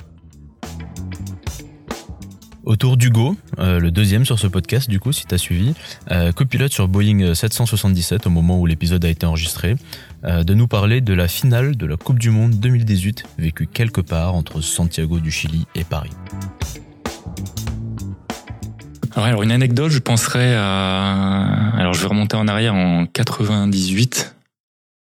[2.67, 5.75] Autour d'Hugo, euh, le deuxième sur ce podcast, du coup, si t'as suivi,
[6.11, 9.77] euh, copilote sur Boeing 777 au moment où l'épisode a été enregistré,
[10.25, 14.01] euh, de nous parler de la finale de la Coupe du Monde 2018, vécue quelque
[14.01, 16.13] part entre Santiago du Chili et Paris.
[19.13, 21.71] Alors, alors, une anecdote, je penserais à.
[21.77, 24.37] Alors, je vais remonter en arrière en 98.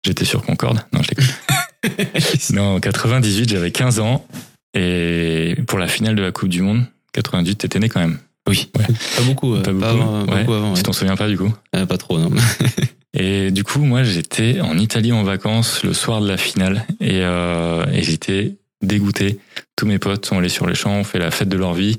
[0.06, 0.80] J'étais sur Concorde.
[0.94, 2.54] Non, je déconne.
[2.54, 4.26] non, en 98, j'avais 15 ans.
[4.72, 8.18] Et pour la finale de la Coupe du Monde, 98, t'étais né quand même.
[8.48, 8.70] Oui.
[8.78, 8.86] Ouais.
[9.16, 9.54] Pas beaucoup.
[9.54, 9.84] euh, Pas beaucoup.
[9.84, 10.40] avant- ouais.
[10.40, 10.72] beaucoup avant.
[10.72, 10.82] Tu ouais.
[10.82, 11.52] t'en souviens pas du coup?
[11.76, 12.30] Euh, pas trop, non.
[13.14, 17.20] Et du coup, moi, j'étais en Italie en vacances le soir de la finale et,
[17.20, 19.38] euh, et j'étais dégoûté.
[19.76, 21.98] Tous mes potes sont allés sur les champs, ont fait la fête de leur vie.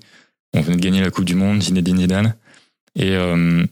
[0.56, 2.34] On venait de gagner la Coupe du Monde, Zinedine Zidane.
[2.96, 3.64] Et euh,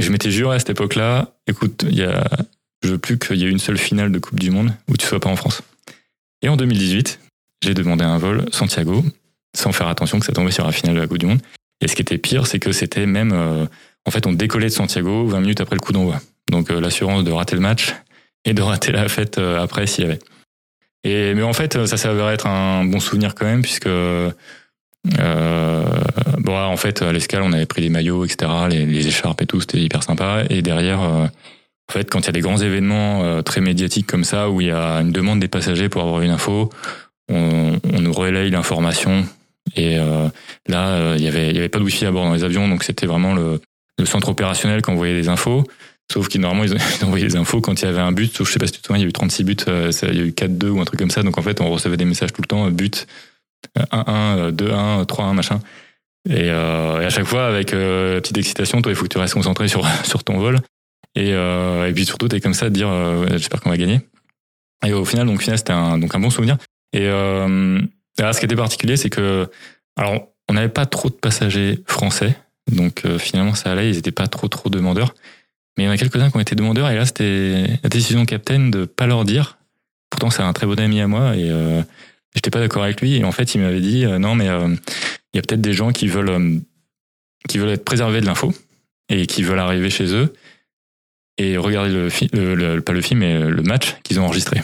[0.00, 2.26] je m'étais juré à cette époque-là, écoute, il y a,
[2.82, 5.06] je veux plus qu'il y ait une seule finale de Coupe du Monde où tu
[5.06, 5.60] sois pas en France.
[6.40, 7.20] Et en 2018,
[7.62, 9.04] j'ai demandé un vol Santiago,
[9.54, 11.40] sans faire attention que ça tombait sur la finale de la Coupe du Monde.
[11.80, 13.66] Et ce qui était pire, c'est que c'était même, euh,
[14.06, 16.20] en fait, on décollait de Santiago 20 minutes après le coup d'envoi.
[16.50, 17.94] Donc euh, l'assurance de rater le match
[18.44, 20.18] et de rater la fête euh, après s'il y avait.
[21.04, 23.88] Et mais en fait, ça s'avère être un bon souvenir quand même puisque
[26.38, 29.60] bon en fait à l'escale on avait pris les maillots etc les, écharpes et tout
[29.60, 31.28] c'était hyper sympa et derrière en
[31.90, 34.70] fait quand il y a des grands événements très médiatiques comme ça où il y
[34.70, 36.70] a une demande des passagers pour avoir une info
[37.30, 39.26] on, on nous relaye l'information
[39.76, 40.28] et euh,
[40.68, 42.44] là euh, il y avait il y avait pas de wifi à bord dans les
[42.44, 43.60] avions donc c'était vraiment le,
[43.98, 45.64] le centre opérationnel qui envoyait les infos
[46.12, 48.36] Sauf qu'ils normalement ils ils envoyaient les infos quand il y avait un but.
[48.36, 49.90] Sauf je sais pas si tu te souviens, il y a eu 36 buts, euh,
[50.02, 51.22] il y a eu 4-2 ou un truc comme ça.
[51.22, 53.06] Donc en fait on recevait des messages tout le temps, euh, but
[53.78, 54.04] euh, 1-1,
[54.38, 55.60] euh, 2-1, 3-1, machin.
[56.28, 59.18] Et, euh, et à chaque fois avec euh, petite excitation, toi il faut que tu
[59.18, 60.60] restes concentré sur sur ton vol.
[61.16, 62.90] Et, et puis surtout t'es comme ça de dire
[63.30, 64.00] j'espère qu'on va gagner.
[64.84, 66.56] Et au final donc final c'était un donc un bon souvenir.
[66.92, 67.80] Et euh,
[68.18, 69.48] ce qui était particulier c'est que
[69.96, 72.36] alors on n'avait pas trop de passagers français.
[72.70, 75.14] Donc euh, finalement ça allait, ils étaient pas trop trop demandeurs.
[75.76, 78.24] Mais il y en a quelques-uns qui ont été demandeurs et là c'était la décision
[78.26, 79.58] captain de pas leur dire.
[80.10, 81.82] Pourtant c'est un très bon ami à moi et euh,
[82.34, 84.68] j'étais pas d'accord avec lui et en fait il m'avait dit euh, non mais euh,
[85.32, 86.60] il y a peut-être des gens qui veulent
[87.48, 88.54] qui veulent être préservés de l'info
[89.08, 90.32] et qui veulent arriver chez eux
[91.36, 94.62] et regarder le film, le, le- pas le film mais le match qu'ils ont enregistré.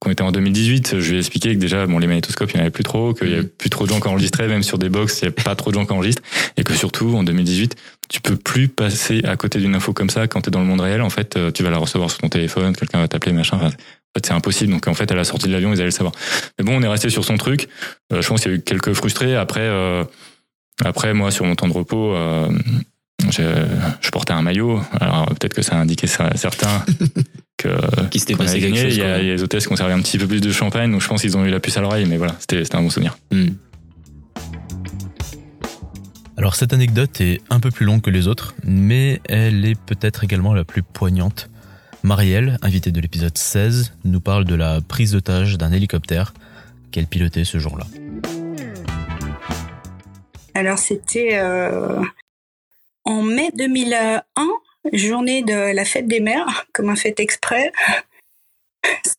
[0.00, 2.56] Donc on était en 2018, je lui ai expliqué que déjà bon les magnétoscopes il
[2.56, 4.62] n'y en avait plus trop, qu'il y avait plus trop de gens qui enregistraient, même
[4.62, 6.22] sur des box il n'y a pas trop de gens qui enregistrent
[6.56, 7.74] et que surtout en 2018
[8.08, 10.66] tu peux plus passer à côté d'une info comme ça quand tu es dans le
[10.66, 11.02] monde réel.
[11.02, 13.58] En fait, euh, tu vas la recevoir sur ton téléphone, quelqu'un va t'appeler, machin.
[13.58, 13.70] Enfin, en
[14.18, 14.72] fait, c'est impossible.
[14.72, 16.14] Donc, en fait, à la sortie de l'avion, ils allaient le savoir.
[16.58, 17.68] Mais bon, on est resté sur son truc.
[18.12, 19.36] Euh, je pense qu'il y a eu quelques frustrés.
[19.36, 20.04] Après, euh,
[20.84, 22.48] après, moi, sur mon temps de repos, euh,
[23.30, 23.42] je,
[24.00, 24.80] je portais un maillot.
[24.98, 26.84] Alors, peut-être que ça a indiqué ça à certains
[27.58, 27.68] que
[28.08, 28.96] Qui s'était passé quelque chose.
[28.96, 30.40] Il y, a, il y a les hôtesses qui ont servi un petit peu plus
[30.40, 30.90] de champagne.
[30.90, 32.06] Donc, je pense qu'ils ont eu la puce à l'oreille.
[32.06, 33.18] Mais voilà, c'était c'était un bon souvenir.
[33.30, 33.48] Hmm.
[36.38, 40.22] Alors cette anecdote est un peu plus longue que les autres, mais elle est peut-être
[40.22, 41.50] également la plus poignante.
[42.04, 46.32] Marielle, invitée de l'épisode 16, nous parle de la prise d'otage d'un hélicoptère
[46.92, 47.86] qu'elle pilotait ce jour-là.
[50.54, 52.00] Alors c'était euh,
[53.04, 54.22] en mai 2001,
[54.92, 57.72] journée de la fête des mères, comme un fait exprès.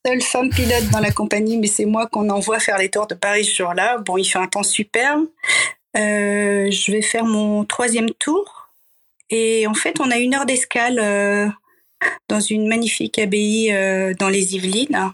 [0.06, 3.16] Seule femme pilote dans la compagnie, mais c'est moi qu'on envoie faire les tours de
[3.16, 3.98] Paris ce jour-là.
[4.00, 5.28] Bon, il fait un temps superbe.
[5.98, 8.70] Euh, je vais faire mon troisième tour
[9.32, 11.48] Et en fait, on a une heure d'escale euh,
[12.28, 15.12] dans une magnifique abbaye euh, dans les Yvelines.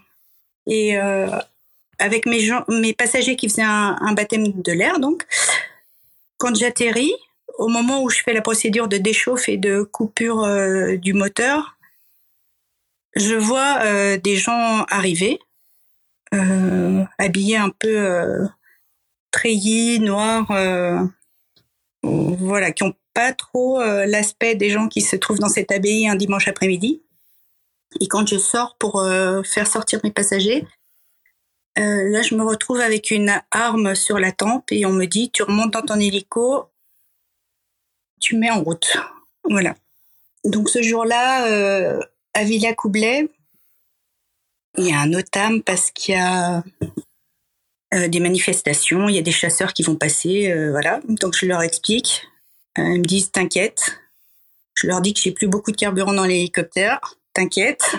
[0.68, 0.98] Et
[2.00, 5.24] avec mes, gens, mes passagers qui faisaient un baptême de l'air, donc,
[6.38, 7.14] quand j'atterris,
[7.58, 11.78] au moment où je fais la procédure de déchauffe et de coupure euh, du moteur,
[13.16, 15.40] je vois euh, des gens arriver,
[16.34, 18.48] euh, habillés un peu
[19.32, 20.48] treillis, noirs,
[22.04, 26.16] voilà, qui ont pas trop l'aspect des gens qui se trouvent dans cette abbaye un
[26.16, 27.02] dimanche après-midi.
[28.02, 29.02] Et quand je sors pour
[29.46, 30.68] faire sortir mes passagers,
[31.78, 35.44] là, je me retrouve avec une arme sur la tempe et on me dit, tu
[35.44, 36.70] remontes dans ton hélico,
[38.20, 38.98] tu mets en route.
[39.44, 39.76] Voilà.
[40.44, 42.00] Donc ce jour-là, euh,
[42.34, 43.30] à Villa-Coublet,
[44.78, 46.64] il y a un OTAM parce qu'il y a
[47.94, 51.00] euh, des manifestations, il y a des chasseurs qui vont passer, euh, voilà.
[51.08, 52.28] Donc je leur explique.
[52.78, 54.00] Ils me disent t'inquiète.
[54.76, 57.00] Je leur dis que j'ai plus beaucoup de carburant dans l'hélicoptère.
[57.34, 57.96] T'inquiète.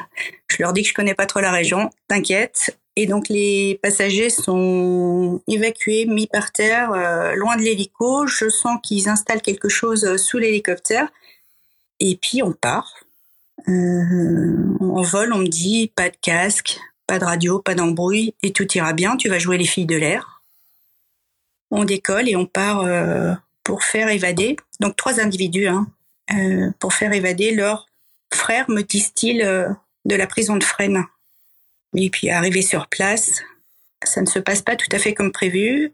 [0.48, 1.90] Je leur dis que je connais pas trop la région.
[2.08, 2.78] T'inquiète.
[2.96, 8.26] Et donc les passagers sont évacués, mis par terre, euh, loin de l'hélico.
[8.26, 11.08] Je sens qu'ils installent quelque chose sous l'hélicoptère.
[12.00, 12.94] Et puis on part.
[13.68, 18.52] Euh, en vol, on me dit pas de casque, pas de radio, pas d'embrouille, et
[18.52, 19.16] tout ira bien.
[19.16, 20.42] Tu vas jouer les filles de l'air.
[21.70, 24.56] On décolle et on part euh, pour faire évader.
[24.80, 25.88] Donc trois individus, hein,
[26.32, 27.86] euh, pour faire évader leur
[28.32, 29.42] frère, me disent-ils,
[30.04, 31.04] de la prison de Fresnes.
[31.96, 33.42] Et puis arrivé sur place,
[34.04, 35.92] ça ne se passe pas tout à fait comme prévu.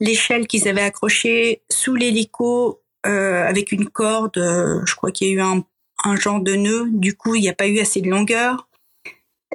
[0.00, 5.30] L'échelle qu'ils avaient accrochée sous l'hélico euh, avec une corde, euh, je crois qu'il y
[5.30, 5.62] a eu un,
[6.04, 6.88] un genre de nœud.
[6.90, 8.68] Du coup, il n'y a pas eu assez de longueur.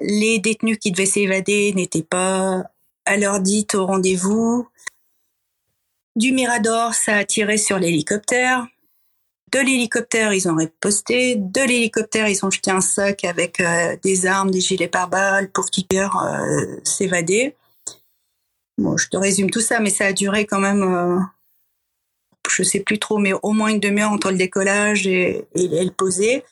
[0.01, 2.63] Les détenus qui devaient s'évader n'étaient pas
[3.05, 4.67] à l'heure dite au rendez-vous.
[6.15, 8.67] Du Mirador, ça a tiré sur l'hélicoptère.
[9.51, 11.35] De l'hélicoptère, ils ont riposté.
[11.35, 15.67] De l'hélicoptère, ils ont jeté un sac avec euh, des armes, des gilets pare-balles pour
[15.67, 17.55] qu'ils euh, s'évader.
[18.77, 21.19] Bon, je te résume tout ça, mais ça a duré quand même, euh,
[22.49, 25.83] je sais plus trop, mais au moins une demi-heure entre le décollage et, et, et
[25.83, 26.43] le poser.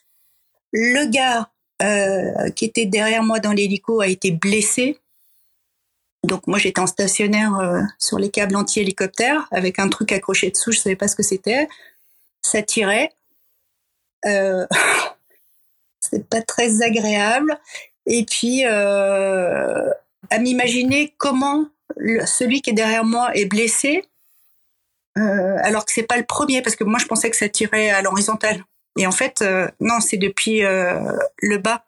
[0.74, 1.50] Le gars
[1.84, 5.00] euh, qui était derrière moi dans l'hélico a été blessé.
[6.24, 10.72] Donc moi j'étais en stationnaire euh, sur les câbles anti-hélicoptère avec un truc accroché dessous,
[10.72, 11.68] je savais pas ce que c'était.
[12.66, 13.12] Tirait.
[14.26, 14.66] Euh,
[16.00, 17.60] c'est pas très agréable.
[18.06, 19.92] Et puis euh,
[20.30, 21.68] à m'imaginer comment
[22.26, 24.04] celui qui est derrière moi est blessé,
[25.18, 27.90] euh, alors que c'est pas le premier parce que moi je pensais que ça tirait
[27.90, 28.64] à l'horizontale.
[28.98, 31.84] Et en fait, euh, non, c'est depuis le bas.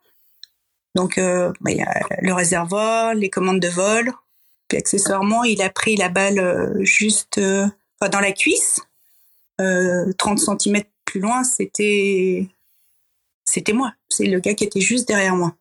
[0.95, 4.11] Donc, bah, il y a le réservoir, les commandes de vol.
[4.67, 8.81] Puis accessoirement, il a pris la balle juste dans la cuisse.
[10.17, 12.47] 30 cm plus loin, c'était
[13.45, 13.93] c'était moi.
[14.09, 15.55] C'est le gars qui était juste derrière moi.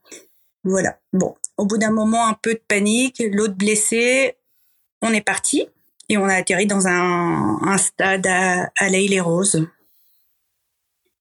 [0.65, 0.99] Voilà.
[1.13, 4.37] Bon, au bout d'un moment, un peu de panique, l'autre blessé,
[5.03, 5.67] on est parti
[6.09, 9.67] et on a atterri dans un, stade à, à les Roses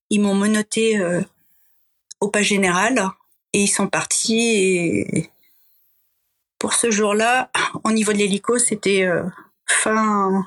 [0.10, 1.22] ils m'ont menotté euh,
[2.20, 3.10] au pas général
[3.54, 4.58] et ils sont partis.
[4.58, 5.32] Et
[6.60, 7.52] pour ce jour-là,
[7.84, 9.24] au niveau de l'hélico, c'était euh,
[9.66, 10.46] fin,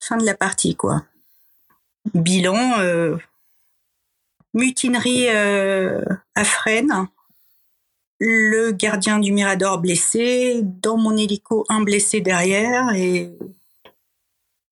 [0.00, 1.04] fin de la partie, quoi.
[2.14, 3.16] Bilan, euh,
[4.54, 7.08] mutinerie euh, à Fresnes,
[8.18, 13.30] le gardien du Mirador blessé, dans mon hélico, un blessé derrière et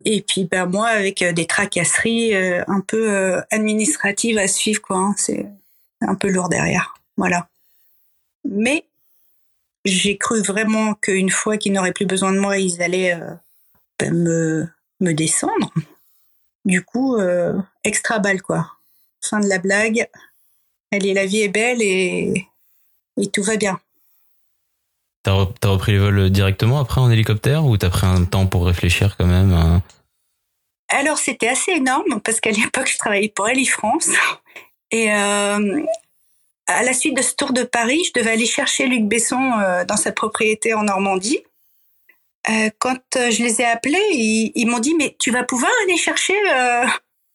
[0.06, 4.96] et puis ben moi avec euh, des tracasseries un peu administratives à suivre quoi.
[4.96, 5.14] Hein.
[5.16, 5.46] C'est
[6.00, 6.94] un peu lourd derrière.
[7.16, 7.48] Voilà.
[8.44, 8.84] Mais
[9.84, 13.18] j'ai cru vraiment qu'une fois qu'ils n'auraient plus besoin de moi, ils allaient
[13.98, 15.72] ben, me descendre.
[16.64, 18.70] Du coup, euh, extra balle quoi.
[19.22, 20.08] Fin de la blague.
[20.92, 22.46] Allez, la vie est belle et
[23.16, 23.80] et tout va bien.
[25.22, 28.46] T'as re- t'as repris le vol directement après en hélicoptère ou t'as pris un temps
[28.46, 29.82] pour réfléchir quand même hein?
[30.88, 34.08] Alors c'était assez énorme parce qu'à l'époque je travaillais pour Eli France
[34.90, 35.82] et euh,
[36.66, 39.84] à la suite de ce tour de Paris, je devais aller chercher Luc Besson euh,
[39.84, 41.40] dans sa propriété en Normandie.
[42.48, 45.72] Euh, quand euh, je les ai appelés, ils, ils m'ont dit mais tu vas pouvoir
[45.85, 46.37] aller chercher.
[46.55, 46.87] Euh...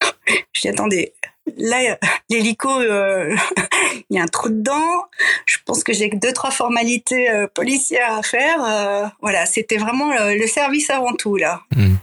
[0.62, 1.13] dis attendez,
[1.58, 1.98] là
[2.30, 3.36] l'hélico, euh,
[4.10, 5.06] il y a un trou dedans.
[5.46, 9.12] Je pense que j'ai que deux trois formalités policières à faire.
[9.22, 11.62] Voilà, c'était vraiment le, le service avant tout là.
[11.76, 11.96] Hmm.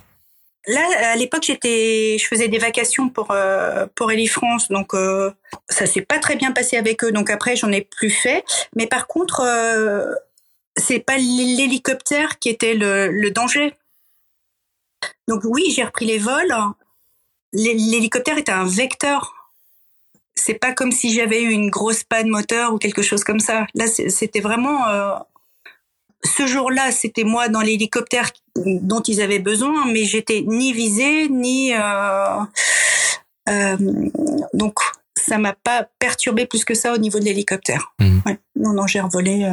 [0.68, 5.32] Là, à l'époque, j'étais, je faisais des vacations pour euh, pour Eli France, donc euh,
[5.68, 7.10] ça s'est pas très bien passé avec eux.
[7.10, 8.44] Donc après, j'en ai plus fait.
[8.76, 10.14] Mais par contre, euh,
[10.76, 13.74] c'est pas l'hélicoptère qui était le, le danger.
[15.28, 16.54] Donc oui, j'ai repris les vols.
[17.52, 19.34] L'hé- L'hélicoptère était un vecteur
[20.34, 23.66] c'est pas comme si j'avais eu une grosse panne moteur ou quelque chose comme ça.
[23.74, 25.14] Là, c'était vraiment euh,
[26.24, 31.74] ce jour-là, c'était moi dans l'hélicoptère dont ils avaient besoin, mais j'étais ni visée ni
[31.74, 32.40] euh,
[33.50, 33.76] euh,
[34.54, 34.80] donc
[35.16, 37.92] ça m'a pas perturbé plus que ça au niveau de l'hélicoptère.
[38.26, 38.38] Ouais.
[38.56, 39.44] Non, non, j'ai revolé.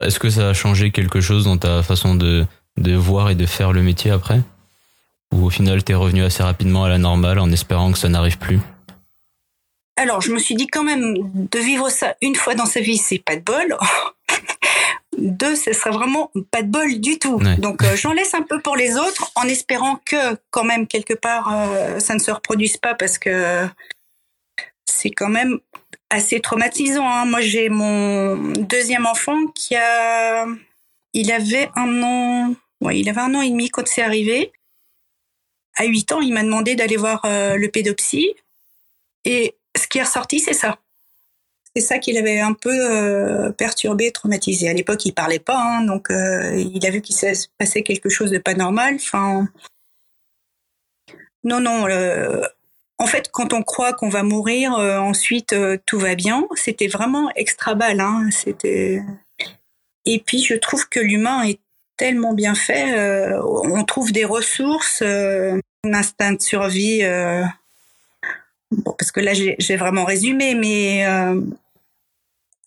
[0.00, 2.46] Est-ce que ça a changé quelque chose dans ta façon de,
[2.78, 4.40] de voir et de faire le métier après?
[5.34, 8.38] Ou au final, t'es revenu assez rapidement à la normale en espérant que ça n'arrive
[8.38, 8.58] plus?
[9.96, 12.96] Alors, je me suis dit quand même de vivre ça une fois dans sa vie,
[12.96, 13.76] c'est pas de bol.
[15.18, 17.36] Deux, ce serait vraiment pas de bol du tout.
[17.36, 17.56] Ouais.
[17.58, 21.12] Donc, euh, j'en laisse un peu pour les autres, en espérant que quand même quelque
[21.12, 23.68] part euh, ça ne se reproduise pas, parce que
[24.86, 25.58] c'est quand même
[26.10, 27.08] assez traumatisant.
[27.08, 27.24] hein.
[27.24, 30.46] Moi, j'ai mon deuxième enfant qui a,
[31.14, 34.52] il avait un an, ouais, il avait un an et demi quand c'est arrivé.
[35.76, 38.34] À 8 ans, il m'a demandé d'aller voir euh, le pédopsie.
[39.24, 40.78] Et ce qui est ressorti, c'est ça.
[41.74, 44.68] C'est ça qui l'avait un peu euh, perturbé, traumatisé.
[44.68, 48.08] À l'époque, il parlait pas, hein, donc euh, il a vu qu'il s'est passé quelque
[48.08, 48.96] chose de pas normal.
[48.96, 49.48] Enfin,
[51.44, 51.86] non, non.
[53.00, 56.46] En fait, quand on croit qu'on va mourir, euh, ensuite euh, tout va bien.
[56.54, 57.98] C'était vraiment extra bal.
[57.98, 58.28] Hein.
[60.04, 61.60] Et puis, je trouve que l'humain est
[61.96, 62.98] tellement bien fait.
[62.98, 67.02] euh, on trouve des ressources, un instinct de survie.
[68.84, 71.32] parce que là, j'ai vraiment résumé, mais à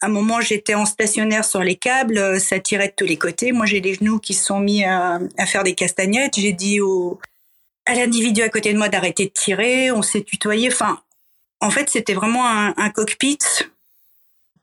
[0.01, 3.51] un moment, j'étais en stationnaire sur les câbles, ça tirait de tous les côtés.
[3.51, 6.39] Moi, j'ai les genoux qui se sont mis à, à faire des castagnettes.
[6.39, 7.19] J'ai dit au,
[7.85, 9.91] à l'individu à côté de moi d'arrêter de tirer.
[9.91, 10.69] On s'est tutoyé.
[10.71, 11.01] Enfin,
[11.61, 13.39] en fait, c'était vraiment un, cockpit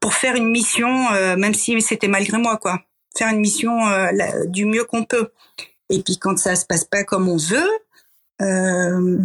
[0.01, 2.83] pour faire une mission, euh, même si c'était malgré moi, quoi.
[3.17, 4.11] Faire une mission euh,
[4.47, 5.31] du mieux qu'on peut.
[5.91, 7.71] Et puis, quand ça se passe pas comme on veut,
[8.41, 9.19] euh,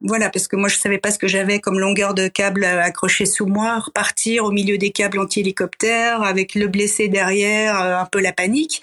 [0.00, 3.24] voilà, parce que moi, je savais pas ce que j'avais comme longueur de câble accroché
[3.26, 8.20] sous moi, repartir au milieu des câbles anti-hélicoptère avec le blessé derrière, euh, un peu
[8.20, 8.82] la panique.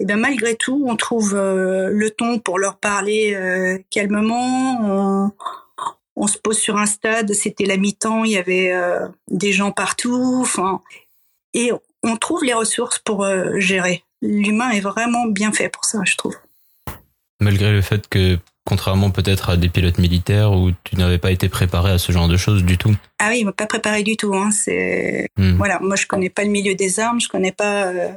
[0.00, 4.80] Et bien, malgré tout, on trouve euh, le ton pour leur parler euh, calmement.
[4.82, 5.32] On,
[6.16, 9.72] on se pose sur un stade, c'était la mi-temps, il y avait euh, des gens
[9.72, 10.38] partout.
[10.40, 10.80] Enfin,
[11.54, 11.70] et
[12.02, 14.04] on trouve les ressources pour gérer.
[14.22, 16.36] L'humain est vraiment bien fait pour ça, je trouve.
[17.40, 21.48] Malgré le fait que, contrairement peut-être à des pilotes militaires où tu n'avais pas été
[21.48, 22.94] préparé à ce genre de choses du tout.
[23.18, 24.34] Ah oui, il m'a pas préparé du tout.
[24.34, 24.50] Hein.
[24.50, 25.56] C'est Hmm.
[25.56, 28.10] voilà, moi je connais pas le milieu des armes, je connais pas euh,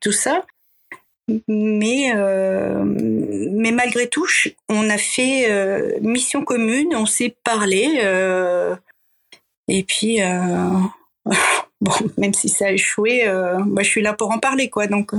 [0.00, 0.42] tout ça.
[1.48, 4.26] Mais euh, mais malgré tout,
[4.68, 8.00] on a fait euh, mission commune, on s'est parlé.
[8.02, 8.74] euh,
[9.68, 10.18] et puis
[11.80, 13.24] bon, même si ça a échoué,
[13.64, 14.86] moi je suis là pour en parler, quoi.
[14.88, 15.12] Donc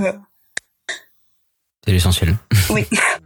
[1.84, 2.36] C'est l'essentiel.
[2.70, 2.86] oui.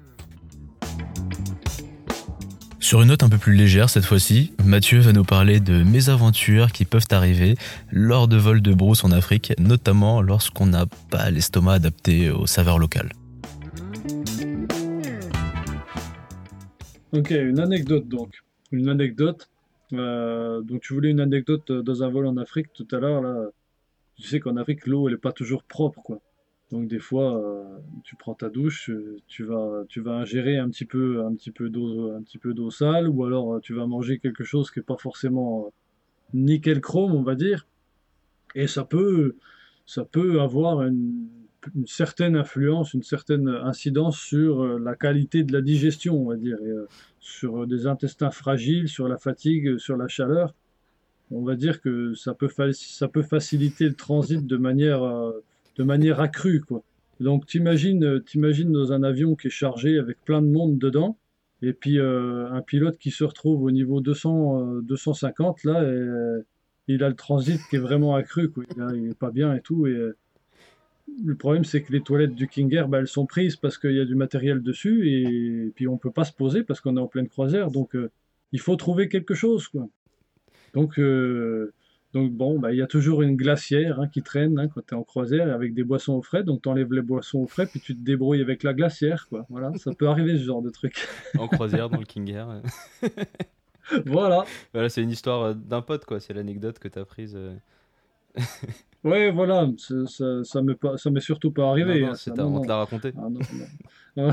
[2.80, 6.70] Sur une note un peu plus légère cette fois-ci, Mathieu va nous parler de mésaventures
[6.70, 7.56] qui peuvent arriver
[7.90, 12.78] lors de vols de brousse en Afrique, notamment lorsqu'on n'a pas l'estomac adapté aux saveurs
[12.78, 13.10] locales.
[17.12, 18.42] Ok, une anecdote donc.
[18.70, 19.50] Une anecdote.
[19.92, 23.34] Euh, donc tu voulais une anecdote dans un vol en Afrique tout à l'heure là.
[24.16, 26.20] Tu sais qu'en Afrique l'eau elle est pas toujours propre quoi.
[26.70, 30.68] Donc des fois euh, tu prends ta douche, euh, tu vas tu vas ingérer un
[30.68, 33.72] petit peu un petit peu d'eau un petit peu d'eau sale ou alors euh, tu
[33.74, 35.72] vas manger quelque chose qui est pas forcément
[36.34, 37.66] nickel chrome on va dire.
[38.54, 39.36] Et ça peut
[39.86, 41.28] ça peut avoir une,
[41.86, 46.56] certaine influence, une certaine incidence sur la qualité de la digestion, on va dire,
[47.20, 50.54] sur des intestins fragiles, sur la fatigue, sur la chaleur.
[51.30, 55.02] On va dire que ça peut, faciliter le transit de manière,
[55.78, 56.82] de manière accrue, quoi.
[57.20, 61.18] Donc t'imagines, euh, t'imagines dans un avion qui est chargé avec plein de monde dedans,
[61.62, 65.86] et puis euh, un pilote qui se retrouve au niveau 200, euh, 250 là, et
[65.86, 66.42] euh,
[66.88, 68.64] il a le transit qui est vraiment accru, quoi.
[68.76, 70.16] Il, a- il est pas bien et tout, et euh,
[71.24, 73.92] le problème, c'est que les toilettes du King Air, bah, elles sont prises parce qu'il
[73.92, 77.00] y a du matériel dessus et puis on peut pas se poser parce qu'on est
[77.00, 77.70] en pleine croisière.
[77.70, 78.10] Donc, euh,
[78.52, 79.88] il faut trouver quelque chose, quoi.
[80.74, 81.72] Donc, euh,
[82.14, 84.94] donc bon, bah, il y a toujours une glacière hein, qui traîne hein, quand tu
[84.94, 86.42] es en croisière avec des boissons au frais.
[86.42, 89.44] Donc, tu enlèves les boissons au frais puis tu te débrouilles avec la glacière, quoi.
[89.50, 91.06] Voilà, ça peut arriver ce genre de truc.
[91.38, 92.62] En croisière dans le King Air.
[94.06, 94.44] voilà.
[94.72, 96.18] Voilà, c'est une histoire euh, d'un pote, quoi.
[96.20, 97.34] C'est l'anecdote que t'as prise.
[97.36, 97.54] euh.
[99.04, 102.00] Ouais, voilà, ça, ça, ça m'est pas, ça m'est surtout pas arrivé.
[102.00, 102.62] Non, non, hein, ça, c'est à- non, on non.
[102.62, 103.12] te l'a raconté.
[104.16, 104.32] Ah,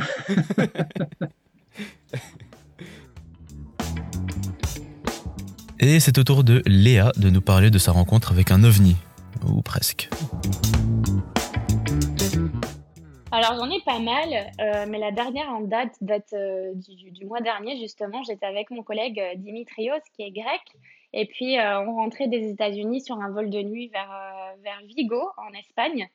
[5.79, 8.95] Et c'est au tour de Léa de nous parler de sa rencontre avec un ovni.
[9.45, 10.09] Ou presque.
[13.29, 14.29] Alors j'en ai pas mal,
[14.61, 18.23] euh, mais la dernière en date date euh, du, mois dernier justement.
[18.23, 20.61] J'étais avec mon collègue euh, Dimitrios qui est grec
[21.11, 24.09] Et puis, on rentrait des États-Unis sur un vol de nuit vers,
[24.63, 26.07] vers Vigo, en Espagne.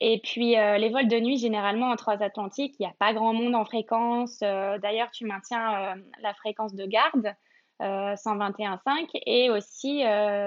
[0.00, 3.54] Et puis, les vols de nuit, généralement, en transatlantique, il n'y a pas grand monde
[3.54, 4.40] en fréquence.
[4.40, 7.34] D'ailleurs, tu maintiens la fréquence de garde.
[7.80, 10.02] 121.5 et aussi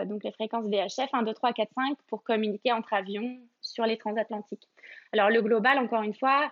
[0.08, 3.98] donc les fréquences VHF 1, 2, 3, 4, 5 pour communiquer entre avions sur les
[3.98, 4.68] transatlantiques.
[5.12, 6.52] Alors le global, encore une fois,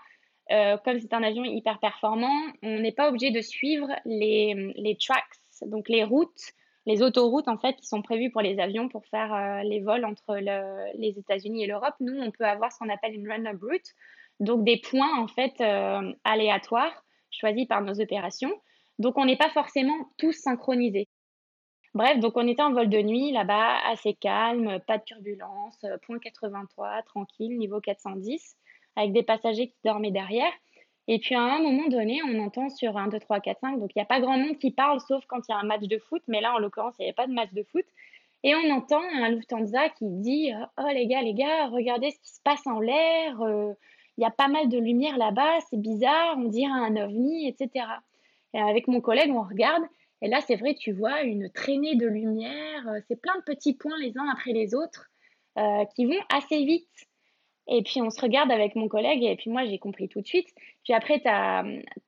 [0.52, 5.24] euh, comme c'est un avion hyper performant, on n'est pas obligé de suivre les, tracks,
[5.66, 6.42] donc les routes,
[6.86, 10.04] les autoroutes en fait qui sont prévues pour les avions pour faire euh, les vols
[10.04, 11.94] entre le, les États-Unis et l'Europe.
[12.00, 13.94] Nous, on peut avoir ce qu'on appelle une random route,
[14.40, 18.52] donc des points en fait euh, aléatoires choisis par nos opérations.
[19.02, 21.10] Donc on n'est pas forcément tous synchronisés.
[21.94, 26.20] Bref, donc on était en vol de nuit là-bas, assez calme, pas de turbulence, point
[26.20, 28.56] 83, tranquille, niveau 410
[28.96, 30.52] avec des passagers qui dormaient derrière.
[31.08, 33.90] Et puis à un moment donné, on entend sur 1, 2, 3, 4, 5, donc
[33.96, 35.82] il n'y a pas grand monde qui parle sauf quand il y a un match
[35.82, 37.86] de foot, mais là en l'occurrence, il n'y avait pas de match de foot.
[38.44, 42.30] Et on entend un Lufthansa qui dit Oh les gars, les gars, regardez ce qui
[42.30, 43.74] se passe en l'air, euh,
[44.18, 47.86] il y a pas mal de lumière là-bas, c'est bizarre, on dirait un ovni, etc.
[48.54, 49.84] Et avec mon collègue, on regarde,
[50.22, 53.74] et là c'est vrai, tu vois une traînée de lumière, euh, c'est plein de petits
[53.74, 55.10] points les uns après les autres
[55.58, 56.88] euh, qui vont assez vite.
[57.68, 60.28] Et puis on se regarde avec mon collègue et puis moi j'ai compris tout de
[60.28, 60.48] suite.
[60.84, 61.64] Puis après tu as,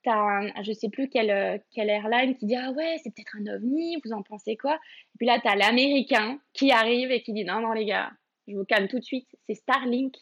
[0.07, 3.97] as, je sais plus quelle, quelle airline qui dit ah ouais c'est peut-être un ovni,
[4.03, 4.75] vous en pensez quoi?
[4.75, 8.11] Et puis là tu as l'américain qui arrive et qui dit non non les gars,
[8.47, 10.15] je vous calme tout de suite, c'est Starlink.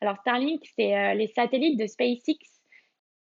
[0.00, 2.55] Alors Starlink c'est euh, les satellites de SpaceX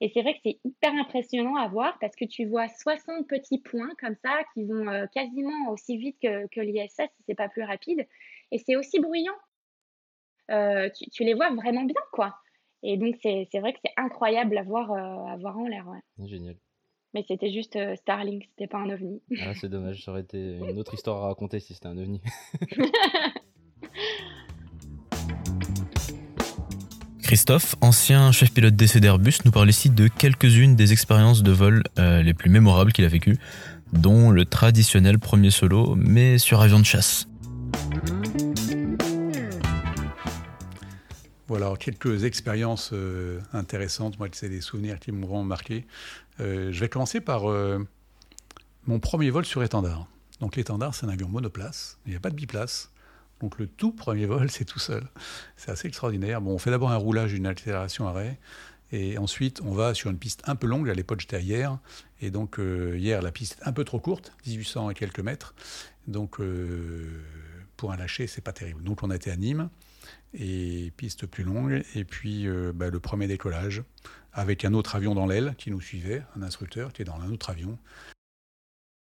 [0.01, 3.59] et c'est vrai que c'est hyper impressionnant à voir parce que tu vois 60 petits
[3.59, 7.49] points comme ça qui vont euh, quasiment aussi vite que, que l'ISS si c'est pas
[7.49, 8.07] plus rapide
[8.53, 9.35] et c'est aussi bruyant
[10.51, 12.37] euh, tu, les vois vraiment bien, quoi.
[12.83, 15.89] Et donc, c'est vrai que c'est incroyable à voir, euh, à voir en l'air.
[15.89, 16.27] Ouais.
[16.27, 16.57] Génial.
[17.15, 19.23] Mais c'était juste Starlink, c'était pas un ovni.
[19.41, 22.21] Ah, c'est dommage, ça aurait été une autre histoire à raconter si c'était un ovni.
[27.27, 31.83] Christophe, ancien chef pilote d'essai d'Airbus, nous parle ici de quelques-unes des expériences de vol
[31.97, 33.37] les plus mémorables qu'il a vécues,
[33.93, 37.27] dont le traditionnel premier solo, mais sur avion de chasse.
[41.49, 44.19] Voilà, quelques expériences euh, intéressantes.
[44.19, 45.87] Moi, c'est des souvenirs qui m'ont marqué.
[46.41, 47.87] Euh, je vais commencer par euh,
[48.87, 50.07] mon premier vol sur étendard.
[50.41, 51.99] Donc l'étendard, c'est un avion monoplace.
[52.05, 52.91] Il n'y a pas de biplace.
[53.41, 55.05] Donc le tout premier vol, c'est tout seul.
[55.57, 56.41] C'est assez extraordinaire.
[56.41, 58.39] Bon, on fait d'abord un roulage, une accélération arrêt.
[58.93, 60.89] Et ensuite, on va sur une piste un peu longue.
[60.89, 61.79] À l'époque, j'étais hier.
[62.21, 65.57] Et donc, hier, la piste est un peu trop courte, 1800 et quelques mètres.
[66.07, 66.39] Donc,
[67.77, 68.85] pour un lâcher, c'est pas terrible.
[68.85, 69.71] Donc, on a été à Nîmes
[70.35, 71.85] et piste plus longue.
[71.95, 73.83] Et puis euh, bah, le premier décollage
[74.33, 77.31] avec un autre avion dans l'aile qui nous suivait, un instructeur qui est dans un
[77.31, 77.79] autre avion.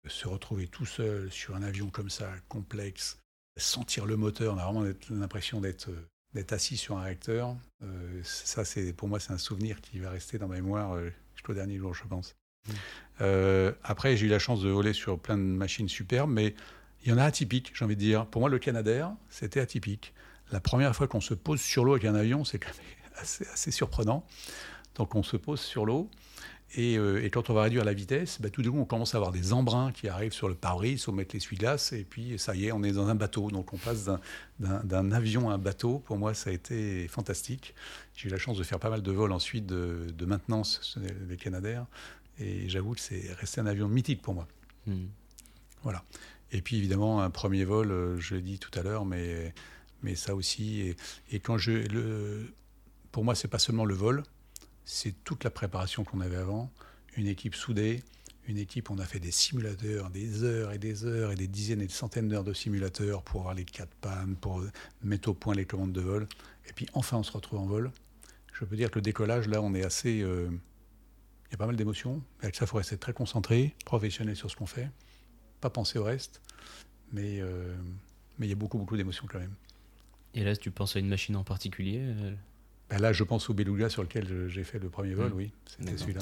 [0.06, 3.19] Se retrouver tout seul sur un avion comme ça, complexe,
[3.56, 5.90] sentir le moteur, on a vraiment l'impression d'être
[6.32, 7.56] d'être assis sur un réacteur.
[7.82, 11.10] Euh, ça, c'est pour moi, c'est un souvenir qui va rester dans ma mémoire euh,
[11.34, 12.36] jusqu'au dernier jour, je pense.
[12.68, 13.72] Mmh.
[13.82, 16.54] après, j'ai eu la chance de voler sur plein de machines superbes, mais
[17.02, 18.26] il y en a atypiques, j'ai envie de dire.
[18.26, 20.14] Pour moi, le Canadair, c'était atypique
[20.52, 22.60] la première fois qu'on se pose sur l'eau avec un avion, c'est
[23.16, 24.24] assez, assez, surprenant.
[24.96, 26.10] Donc on se pose sur l'eau.
[26.76, 29.18] Et, euh, quand on va réduire la vitesse, bah, tout d'un coup, on commence à
[29.18, 32.66] avoir des embruns qui arrivent sur le pare-brise, on met l'essuie-glace, et puis ça y
[32.66, 33.50] est, on est dans un bateau.
[33.50, 34.08] Donc on passe
[34.58, 35.98] d'un avion à un bateau.
[35.98, 37.74] Pour moi, ça a été fantastique.
[38.14, 40.98] J'ai eu la chance de faire pas mal de vols ensuite de, maintenance
[41.28, 41.86] des Canadair.
[42.38, 44.46] Et j'avoue que c'est resté un avion mythique pour moi.
[44.86, 45.06] Hmm.
[45.82, 46.04] Voilà.
[46.52, 49.52] Et puis évidemment, un premier vol, euh, je l'ai dit tout à l'heure, mais
[50.02, 50.94] mais ça aussi.
[51.30, 52.54] Et, quand je, le,
[53.12, 54.22] pour moi, c'est pas seulement le vol,
[54.90, 56.70] c'est toute la préparation qu'on avait avant,
[57.16, 58.02] une équipe soudée,
[58.48, 61.80] une équipe, on a fait des simulateurs, des heures et des heures et des dizaines
[61.80, 64.64] et des centaines d'heures de simulateurs pour avoir les cas de panne, pour
[65.04, 66.26] mettre au point les commandes de vol.
[66.68, 67.92] Et puis enfin, on se retrouve en vol.
[68.52, 70.22] Je peux dire que le décollage, là, on est assez.
[70.22, 72.20] Euh, il y a pas mal d'émotions.
[72.42, 74.90] Avec ça, il faut rester très concentré, professionnel sur ce qu'on fait,
[75.60, 76.42] pas penser au reste.
[77.12, 77.76] Mais, euh,
[78.38, 79.54] mais il y a beaucoup, beaucoup d'émotions quand même.
[80.34, 82.34] Et là, tu penses à une machine en particulier euh
[82.90, 85.36] ben Là, je pense au Beluga sur lequel j'ai fait le premier vol, mmh.
[85.36, 85.52] oui.
[85.66, 86.20] C'était celui-là.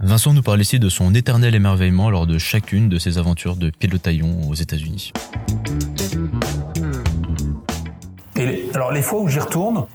[0.00, 3.70] Vincent nous parle ici de son éternel émerveillement lors de chacune de ses aventures de
[3.70, 5.12] pilotaillon aux États-Unis.
[8.36, 9.86] Et alors les fois où j'y retourne,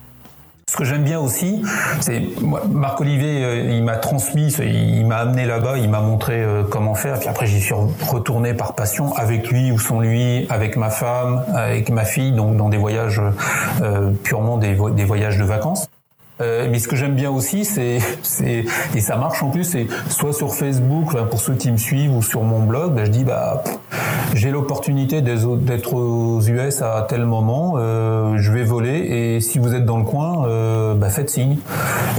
[0.74, 1.62] ce que j'aime bien aussi,
[2.00, 6.64] c'est Marc Olivier, euh, il m'a transmis, il m'a amené là-bas, il m'a montré euh,
[6.64, 7.20] comment faire.
[7.20, 7.76] Puis après, j'y suis
[8.10, 12.58] retourné par passion avec lui ou sans lui, avec ma femme, avec ma fille, donc
[12.58, 13.22] dans des voyages
[13.84, 15.88] euh, purement des, des, voyages de vacances.
[16.44, 18.66] Euh, mais ce que j'aime bien aussi, c'est, c'est
[18.96, 22.22] et ça marche en plus, c'est soit sur Facebook, pour ceux qui me suivent, ou
[22.22, 23.64] sur mon blog, ben, je dis bah
[24.34, 29.76] j'ai l'opportunité d'être aux US à tel moment, euh, je vais voler et si vous
[29.76, 31.58] êtes dans le coin, euh, bah, faites signe.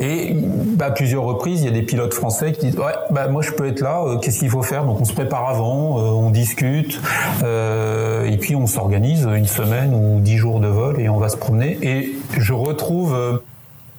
[0.00, 0.32] Et
[0.76, 3.42] bah, à plusieurs reprises, il y a des pilotes français qui disent ouais bah moi
[3.42, 4.84] je peux être là, qu'est-ce qu'il faut faire?
[4.84, 7.00] Donc on se prépare avant, on discute
[7.42, 11.36] et puis on s'organise une semaine ou dix jours de vol et on va se
[11.36, 11.78] promener.
[11.82, 13.42] Et je retrouve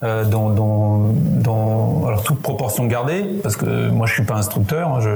[0.05, 4.89] euh, dans, dans, dans alors toute proportion gardée parce que moi je suis pas instructeur
[4.89, 5.09] hein, je,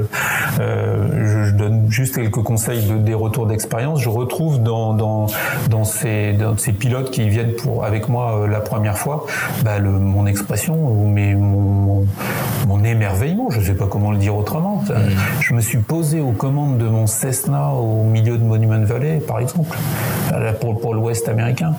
[0.59, 4.01] euh, je, je donne juste quelques conseils de, des retours d'expérience.
[4.01, 5.27] Je retrouve dans, dans,
[5.69, 9.25] dans, ces, dans ces pilotes qui viennent pour avec moi euh, la première fois
[9.63, 12.05] bah, le, mon expression ou mes, mon,
[12.83, 13.49] émerveillement.
[13.49, 14.83] Je sais pas comment le dire autrement.
[14.87, 14.95] Ça,
[15.41, 19.39] je me suis posé aux commandes de mon Cessna au milieu de Monument Valley par
[19.39, 19.77] exemple
[20.61, 21.73] pour, pour l'Ouest américain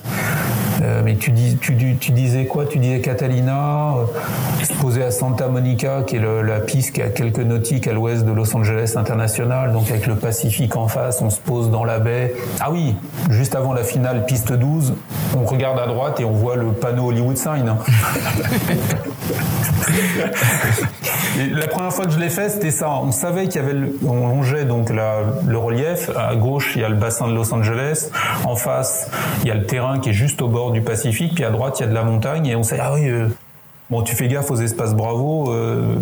[0.91, 2.67] euh, mais tu, dis, tu, tu, disais quoi?
[2.67, 7.09] Tu disais Catalina, euh, se poser à Santa Monica, qui est la piste qui a
[7.09, 11.31] quelques nautiques à l'ouest de Los Angeles International, donc avec le Pacifique en face, on
[11.31, 12.35] se pose dans la baie.
[12.61, 12.95] Ah oui,
[13.31, 14.95] juste avant la finale, piste 12,
[15.37, 17.75] on regarde à droite et on voit le panneau Hollywood Sign.
[21.53, 22.91] La première fois que je l'ai fait, c'était ça.
[22.91, 26.11] On savait qu'il y avait, le, on longeait donc la, le relief.
[26.17, 28.11] À gauche, il y a le bassin de Los Angeles.
[28.45, 29.11] En face,
[29.43, 31.35] il y a le terrain qui est juste au bord du Pacifique.
[31.35, 32.47] Puis à droite, il y a de la montagne.
[32.47, 33.27] Et on sait, ah oui, euh,
[33.91, 35.53] bon, tu fais gaffe aux espaces Bravo.
[35.53, 35.95] Euh,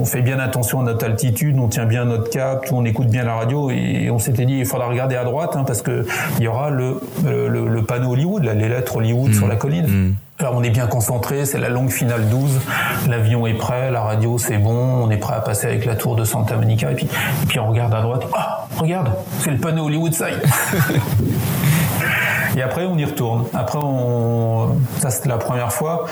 [0.00, 1.58] on fait bien attention à notre altitude.
[1.58, 2.66] On tient bien notre cap.
[2.72, 3.70] On écoute bien la radio.
[3.70, 6.06] Et on s'était dit, il faudra regarder à droite hein, parce que
[6.38, 9.34] il y aura le, le, le, panneau Hollywood, là, les lettres Hollywood mmh.
[9.34, 9.86] sur la colline.
[9.86, 10.14] Mmh.
[10.38, 12.60] Alors on est bien concentré, c'est la longue finale 12,
[13.08, 16.14] l'avion est prêt, la radio c'est bon, on est prêt à passer avec la tour
[16.14, 19.50] de Santa Monica et puis, et puis on regarde à droite, ah oh, regarde, c'est
[19.50, 20.36] le panneau Hollywood Sign.
[22.56, 23.46] et après on y retourne.
[23.54, 26.04] Après on, ça c'était la première fois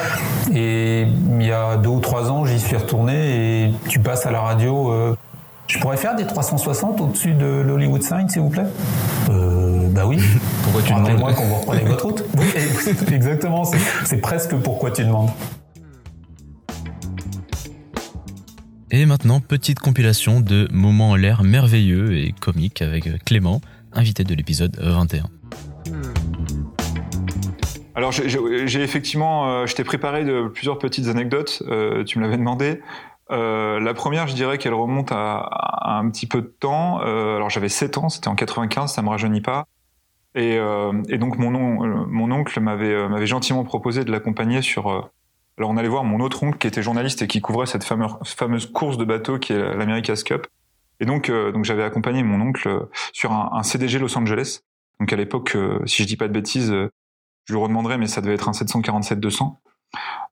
[0.51, 4.31] et il y a deux ou trois ans j'y suis retourné et tu passes à
[4.31, 4.91] la radio.
[4.91, 5.17] Euh,
[5.67, 8.67] je pourrais faire des 360 au-dessus de l'Hollywood Sign s'il vous plaît?
[9.31, 9.64] Euh,
[9.95, 10.19] Bah oui.
[10.65, 12.25] Pourquoi tu demandes moi quand vous reprenez votre route.
[12.37, 13.63] Oui, exactement.
[14.05, 15.31] C'est presque pourquoi tu demandes.
[18.91, 23.61] Et maintenant, petite compilation de moments en l'air merveilleux et comiques avec Clément,
[23.93, 25.27] invité de l'épisode 21.
[27.95, 31.63] Alors j'ai effectivement, euh, je t'ai préparé de plusieurs petites anecdotes.
[31.69, 32.81] Euh, tu me l'avais demandé.
[33.31, 37.01] Euh, la première, je dirais qu'elle remonte à, à, un petit peu de temps.
[37.03, 39.67] Euh, alors j'avais 7 ans, c'était en 95, ça me rajeunit pas.
[40.35, 44.89] Et, euh, et donc mon, on, mon oncle m'avait m'avait gentiment proposé de l'accompagner sur.
[45.59, 48.17] alors on allait voir mon autre oncle qui était journaliste et qui couvrait cette fameuse,
[48.25, 50.47] fameuse course de bateau qui est l'America's Cup.
[51.01, 54.61] Et donc donc j'avais accompagné mon oncle sur un, un, CDG Los Angeles.
[55.01, 55.57] Donc à l'époque,
[55.87, 56.73] si je dis pas de bêtises,
[57.45, 59.57] je lui redemanderai, mais ça devait être un 747-200.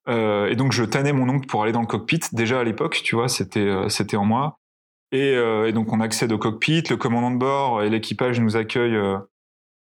[0.09, 2.21] Euh, et donc je tannais mon oncle pour aller dans le cockpit.
[2.33, 4.59] Déjà à l'époque, tu vois, c'était euh, c'était en moi.
[5.13, 6.83] Et, euh, et, donc on accède au cockpit.
[6.89, 8.99] Le commandant de bord et l'équipage nous accueillent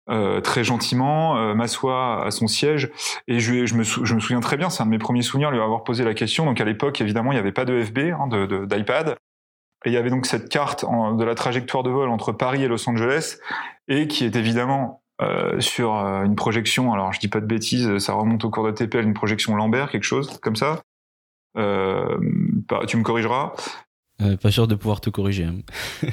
[0.09, 2.91] euh, très gentiment, m'assoit à son siège.
[3.27, 6.03] Et je, me souviens très bien, c'est un de mes premiers souvenirs lui avoir posé
[6.03, 6.45] la question.
[6.45, 8.27] Donc à l'époque, évidemment, il n'y avait pas de FB, hein,
[8.67, 9.15] d'iPad.
[9.85, 12.67] Et il y avait donc cette carte de la trajectoire de vol entre Paris et
[12.67, 13.37] Los Angeles,
[13.87, 17.97] et qui est évidemment euh, sur euh, une projection, alors je dis pas de bêtises,
[17.97, 20.81] ça remonte au cours de TPL, une projection Lambert, quelque chose comme ça.
[21.57, 22.17] Euh,
[22.87, 23.53] tu me corrigeras.
[24.21, 25.45] Euh, pas sûr de pouvoir te corriger.
[25.45, 25.57] Hein.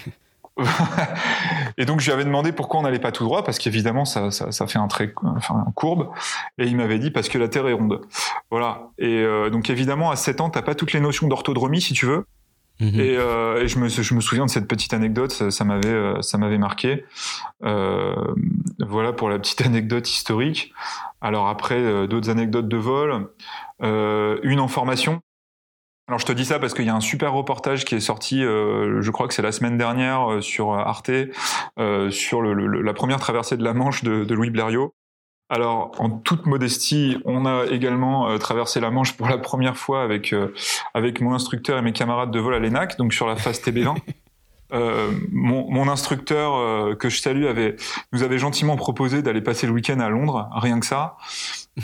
[1.77, 4.31] et donc je lui avais demandé pourquoi on n'allait pas tout droit, parce qu'évidemment ça,
[4.31, 6.09] ça, ça, fait un trait, enfin un courbe,
[6.59, 8.01] et il m'avait dit parce que la Terre est ronde.
[8.51, 8.89] Voilà.
[8.99, 12.07] Et euh, donc évidemment à 7 ans, t'as pas toutes les notions d'orthodromie si tu
[12.07, 12.25] veux.
[12.81, 13.01] Mmh.
[13.01, 16.21] Et, euh, et je, me, je me souviens de cette petite anecdote, ça, m'avait euh,
[16.21, 17.05] ça m'avait marqué.
[17.65, 18.15] Euh,
[18.79, 20.73] voilà pour la petite anecdote historique.
[21.21, 23.29] Alors après d'autres anecdotes de vol,
[23.81, 25.21] une en formation.
[26.09, 28.43] Alors je te dis ça parce qu'il y a un super reportage qui est sorti,
[28.43, 31.11] je crois que c'est la semaine dernière sur Arte,
[32.11, 34.95] sur le, le, la première traversée de la Manche de, de Louis Blériot.
[35.49, 40.03] Alors, en toute modestie, on a également euh, traversé la Manche pour la première fois
[40.03, 40.53] avec euh,
[40.93, 43.97] avec mon instructeur et mes camarades de vol à l'ENAC, donc sur la phase TB20.
[44.73, 47.77] Euh, mon, mon, instructeur euh, que je salue avait
[48.13, 51.17] nous avait gentiment proposé d'aller passer le week-end à Londres, rien que ça.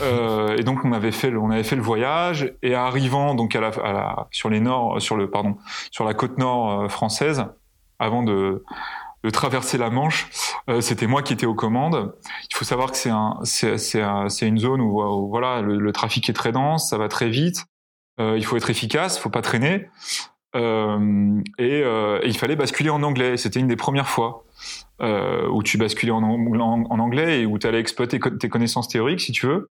[0.00, 3.54] Euh, et donc on avait fait le, on avait fait le voyage et arrivant donc
[3.54, 5.58] à la, à la sur les nord sur le pardon
[5.90, 7.44] sur la côte nord française
[7.98, 8.64] avant de
[9.24, 10.26] de traverser la Manche,
[10.68, 12.14] euh, c'était moi qui étais aux commandes.
[12.50, 16.28] Il faut savoir que c'est un, c'est, un, une zone où, voilà, le, le, trafic
[16.28, 17.64] est très dense, ça va très vite.
[18.20, 19.88] Euh, il faut être efficace, faut pas traîner.
[20.54, 23.36] Euh, et, et, il fallait basculer en anglais.
[23.36, 24.44] C'était une des premières fois
[25.00, 29.20] où tu basculais en, en, en anglais et où tu allais exploiter tes connaissances théoriques,
[29.20, 29.68] si tu veux.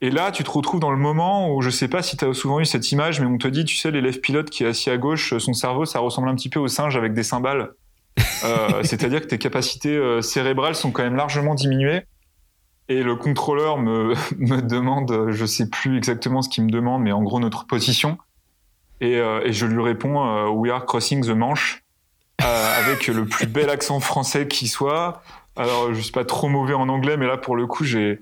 [0.00, 2.32] Et là, tu te retrouves dans le moment où je sais pas si tu as
[2.32, 4.90] souvent eu cette image, mais on te dit, tu sais, l'élève pilote qui est assis
[4.90, 7.72] à gauche, son cerveau, ça ressemble un petit peu au singe avec des cymbales.
[8.44, 12.02] Euh, C'est-à-dire que tes capacités euh, cérébrales sont quand même largement diminuées.
[12.88, 17.10] Et le contrôleur me, me demande, je sais plus exactement ce qu'il me demande, mais
[17.10, 18.16] en gros notre position.
[19.00, 21.82] Et, euh, et je lui réponds, We are crossing the Manche,
[22.38, 25.20] avec le plus bel accent français qui soit.
[25.56, 28.20] Alors, je suis pas trop mauvais en anglais, mais là, pour le coup, j'ai,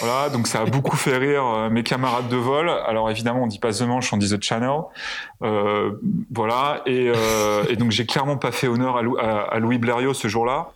[0.00, 2.68] voilà, donc ça a beaucoup fait rire euh, mes camarades de vol.
[2.68, 4.80] Alors évidemment, on dit pas The Manche, on dit The Channel.
[5.42, 5.92] Euh,
[6.34, 9.78] voilà, et, euh, et donc j'ai clairement pas fait honneur à, Lou- à- à Louis
[9.78, 10.72] Blériot ce jour-là.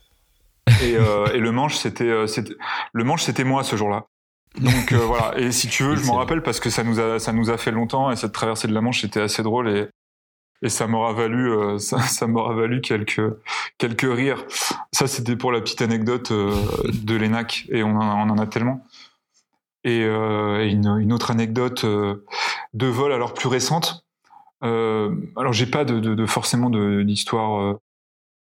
[0.83, 2.55] Et, euh, et le manche, c'était, c'était,
[2.93, 4.05] le manche, c'était moi ce jour-là.
[4.59, 5.39] Donc voilà.
[5.39, 7.59] Et si tu veux, je m'en rappelle parce que ça nous a, ça nous a
[7.59, 9.87] fait longtemps et cette traversée de la Manche était assez drôle et
[10.63, 13.23] et ça m'aura valu, euh, ça, ça m'aura valu quelques
[13.79, 14.45] quelques rires.
[14.93, 16.55] Ça, c'était pour la petite anecdote euh,
[16.93, 18.85] de l'ENAC et on en, on en a tellement.
[19.85, 22.25] Et, euh, une, une autre anecdote euh,
[22.75, 24.05] de vol alors plus récente.
[24.65, 27.77] Euh, alors j'ai pas de, de, de forcément d'histoire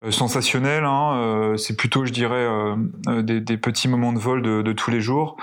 [0.04, 0.86] euh, sensationnelle.
[0.86, 4.74] Hein, euh, c'est plutôt, je dirais, euh, des, des petits moments de vol de, de
[4.74, 5.38] tous les jours.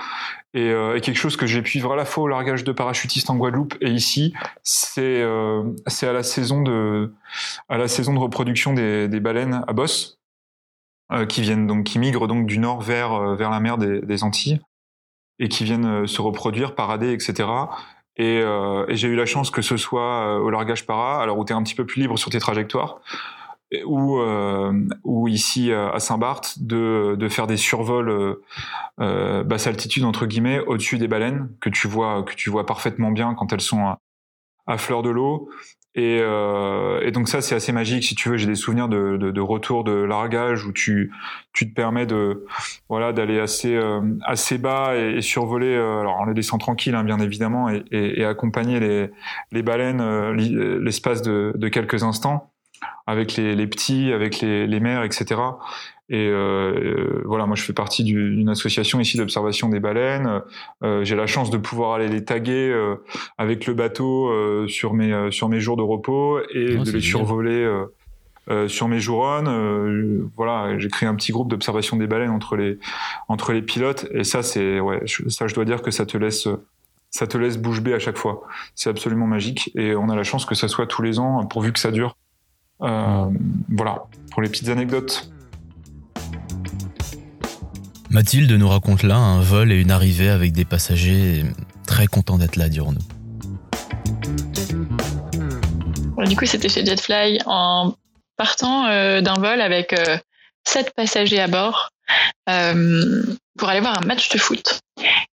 [0.53, 3.29] Et, et quelque chose que j'ai pu vivre à la fois au largage de parachutiste
[3.29, 4.33] en Guadeloupe et ici,
[4.63, 5.23] c'est
[5.85, 7.13] c'est à la saison de
[7.69, 10.19] à la saison de reproduction des, des baleines à bosse
[11.29, 14.59] qui viennent donc qui migrent donc du nord vers vers la mer des, des Antilles
[15.37, 17.49] et qui viennent se reproduire, parader, etc.
[18.15, 21.45] Et, euh, et j'ai eu la chance que ce soit au largage para, alors où
[21.45, 22.99] tu es un petit peu plus libre sur tes trajectoires,
[23.85, 24.71] ou, euh,
[25.03, 28.37] ou ici euh, à Saint-Barth, de, de faire des survols
[28.99, 33.11] euh, basse altitude entre guillemets au-dessus des baleines que tu vois que tu vois parfaitement
[33.11, 33.99] bien quand elles sont à,
[34.67, 35.49] à fleur de l'eau.
[35.95, 38.37] Et, euh, et donc ça c'est assez magique si tu veux.
[38.37, 41.11] J'ai des souvenirs de, de, de retour de largage où tu
[41.53, 42.45] tu te permets de
[42.87, 45.73] voilà d'aller assez euh, assez bas et, et survoler.
[45.75, 49.09] euh, alors en les laissant tranquilles hein, bien évidemment et, et, accompagner les
[49.51, 50.31] les baleines
[50.83, 52.51] l'espace de, de quelques instants
[53.05, 55.41] avec les, les petits, avec les, les mères, etc.
[56.09, 60.41] Et euh, voilà, moi je fais partie du- d'une association ici d'observation des baleines.
[60.83, 62.95] Euh, J'ai la chance de pouvoir aller les taguer euh,
[63.37, 66.91] avec le bateau euh, sur mes euh, sur mes jours de repos et Oh, de
[66.91, 67.85] les survoler euh,
[68.49, 69.47] euh, sur mes jours on.
[69.47, 72.79] Euh, voilà, j'ai créé un petit groupe d'observation des baleines entre les
[73.27, 76.17] entre les pilotes et ça c'est ouais, je- ça je dois dire que ça te
[76.17, 76.47] laisse
[77.09, 78.43] ça te laisse bouche bée à chaque fois.
[78.75, 81.73] C'est absolument magique et on a la chance que ça soit tous les ans pourvu
[81.73, 82.15] que ça dure.
[82.81, 83.25] Euh,
[83.69, 85.31] voilà, pour les petites anecdotes.
[88.09, 91.43] Mathilde nous raconte là un vol et une arrivée avec des passagers
[91.85, 93.01] très contents d'être là, dirons-nous.
[96.25, 97.93] Du coup, c'était chez Jetfly en
[98.37, 100.17] partant euh, d'un vol avec euh,
[100.63, 101.89] sept passagers à bord
[102.49, 103.23] euh,
[103.57, 104.79] pour aller voir un match de foot.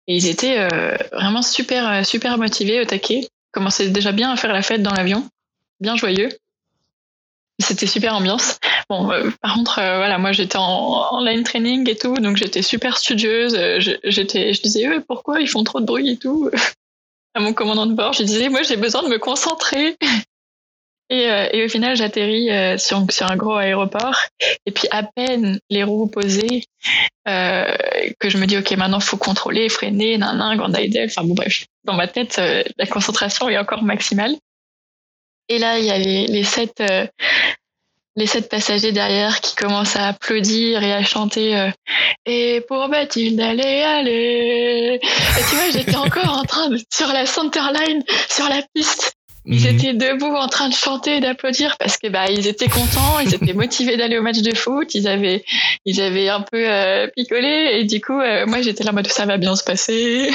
[0.07, 3.21] Et ils étaient euh, vraiment super, super motivés au taquet.
[3.21, 5.27] Ils commençaient déjà bien à faire la fête dans l'avion,
[5.79, 6.29] bien joyeux.
[7.59, 8.59] C'était super ambiance.
[8.89, 12.61] Bon, euh, par contre, euh, voilà, moi j'étais en, line training et tout, donc j'étais
[12.61, 13.55] super studieuse.
[13.55, 16.49] euh, J'étais, je disais, pourquoi ils font trop de bruit et tout
[17.33, 18.13] à mon commandant de bord.
[18.13, 19.95] Je disais, moi j'ai besoin de me concentrer.
[21.11, 22.49] Et, au final, j'atterris
[22.79, 24.15] sur, un gros aéroport.
[24.65, 26.63] Et puis à peine les roues posées,
[27.25, 31.05] que je me dis, ok, maintenant faut contrôler, freiner, nan, nan, grande idle.
[31.05, 32.41] Enfin bon, bref, dans ma tête,
[32.77, 34.35] la concentration est encore maximale.
[35.49, 37.05] Et là, il y a les, les sept, euh,
[38.15, 41.69] les sept passagers derrière qui commencent à applaudir et à chanter euh,
[42.25, 47.25] Et pour Mathilde, allez, allez Et tu vois, j'étais encore en train de, sur la
[47.25, 49.15] centerline, sur la piste.
[49.47, 53.19] Ils étaient debout en train de chanter et d'applaudir parce que bah ils étaient contents,
[53.19, 55.43] ils étaient motivés d'aller au match de foot, ils avaient
[55.85, 59.07] ils avaient un peu euh, picolé et du coup euh, moi j'étais là en mode
[59.07, 60.31] ça va bien se passer.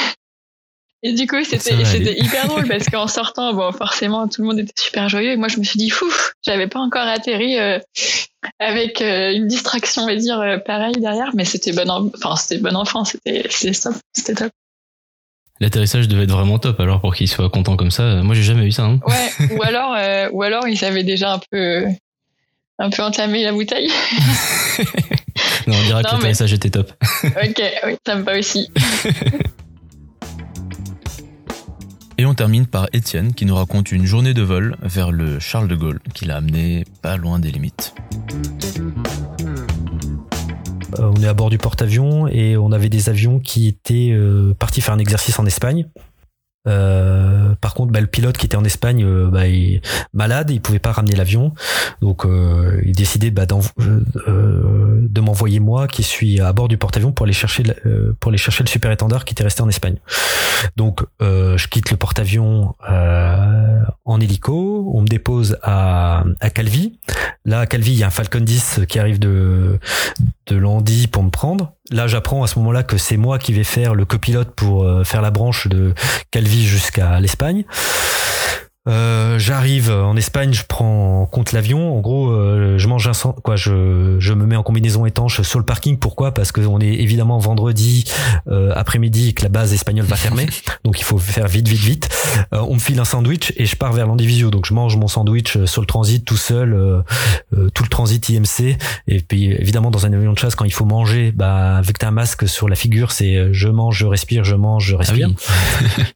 [1.03, 4.72] Et du coup c'était hyper drôle parce qu'en sortant bon forcément tout le monde était
[4.78, 6.05] super joyeux et moi je me suis dit fou,
[6.44, 7.78] j'avais pas encore atterri euh,
[8.59, 12.36] avec euh, une distraction on va dire euh, pareil derrière mais c'était bon en- enfin
[12.36, 14.53] c'était bon enfant, c'était c'était top, c'était top.
[15.61, 18.22] L'atterrissage devait être vraiment top alors pour qu'il soit content comme ça.
[18.22, 18.84] Moi j'ai jamais eu ça.
[18.84, 19.01] Hein.
[19.07, 19.96] Ouais, ou alors,
[20.32, 21.84] ou alors ils avaient déjà un peu,
[22.78, 23.90] un peu entamé la bouteille.
[25.66, 26.92] Non, on dirait que mais- l'atterrissage était top.
[27.24, 28.68] ok, oui, ça me va aussi.
[32.21, 35.68] Et on termine par Étienne qui nous raconte une journée de vol vers le Charles
[35.68, 37.95] de Gaulle qui l'a amené pas loin des limites.
[40.99, 44.53] Euh, on est à bord du porte-avions et on avait des avions qui étaient euh,
[44.53, 45.87] partis faire un exercice en Espagne.
[46.69, 49.81] Euh, par contre, bah, le pilote qui était en Espagne, euh, bah, il est
[50.13, 51.55] malade, il pouvait pas ramener l'avion,
[52.03, 53.47] donc euh, il décidait bah,
[53.79, 58.17] euh, de m'envoyer moi, qui suis à bord du porte-avions pour aller chercher le- euh,
[58.21, 59.97] pour aller chercher le super étendard qui était resté en Espagne.
[60.77, 62.75] Donc je quitte le porte-avions
[64.05, 66.99] en hélico, on me dépose à, à Calvi.
[67.47, 69.79] Là à Calvi, il y a un Falcon 10 qui arrive de
[70.51, 71.72] de Landy pour me prendre.
[71.90, 75.05] Là, j'apprends à ce moment-là que c'est moi qui vais faire le copilote pour euh,
[75.05, 75.94] faire la branche de
[76.30, 77.64] Calvi jusqu'à l'Espagne.
[78.91, 81.97] Euh, j'arrive en Espagne, je prends en compte l'avion.
[81.97, 85.43] En gros, euh, je mange un sang- quoi, je, je me mets en combinaison étanche
[85.43, 85.97] sur le parking.
[85.99, 86.32] Pourquoi?
[86.34, 88.05] Parce qu'on est évidemment vendredi
[88.49, 90.47] euh, après-midi et que la base espagnole va fermer,
[90.84, 92.09] donc il faut faire vite, vite, vite.
[92.53, 94.51] Euh, on me file un sandwich et je pars vers l'Andivisio.
[94.51, 97.01] Donc je mange mon sandwich euh, sur le transit tout seul, euh,
[97.57, 98.76] euh, tout le transit IMC.
[99.07, 102.09] Et puis évidemment dans un avion de chasse, quand il faut manger, bah avec t'as
[102.09, 105.28] un masque sur la figure, c'est euh, je mange, je respire, je mange, je respire.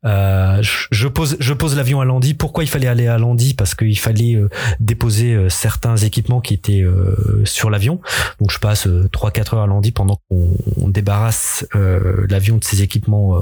[0.04, 2.34] Euh, je- je pose, je pose l'avion à Landy.
[2.34, 4.48] Pourquoi il fallait aller à Landy Parce qu'il fallait euh,
[4.80, 8.00] déposer euh, certains équipements qui étaient euh, sur l'avion.
[8.40, 10.50] Donc je passe euh, 3-4 heures à Landy pendant qu'on
[10.80, 13.40] on débarrasse l'avion de ses équipements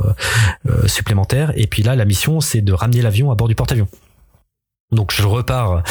[0.87, 1.53] supplémentaires.
[1.57, 3.89] Et puis là, la mission, c'est de ramener l'avion à bord du porte-avions.
[4.93, 5.83] Donc je repars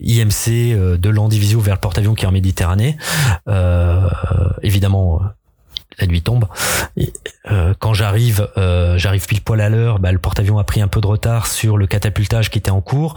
[0.00, 2.96] IMC euh, de Landivisio vers le porte-avions qui est en Méditerranée.
[4.62, 5.22] Évidemment,
[6.00, 6.46] la nuit tombe.
[6.96, 7.12] Et,
[7.50, 9.98] euh, quand j'arrive, euh, j'arrive pile poil à l'heure.
[9.98, 12.80] Bah, le porte-avions a pris un peu de retard sur le catapultage qui était en
[12.80, 13.14] cours.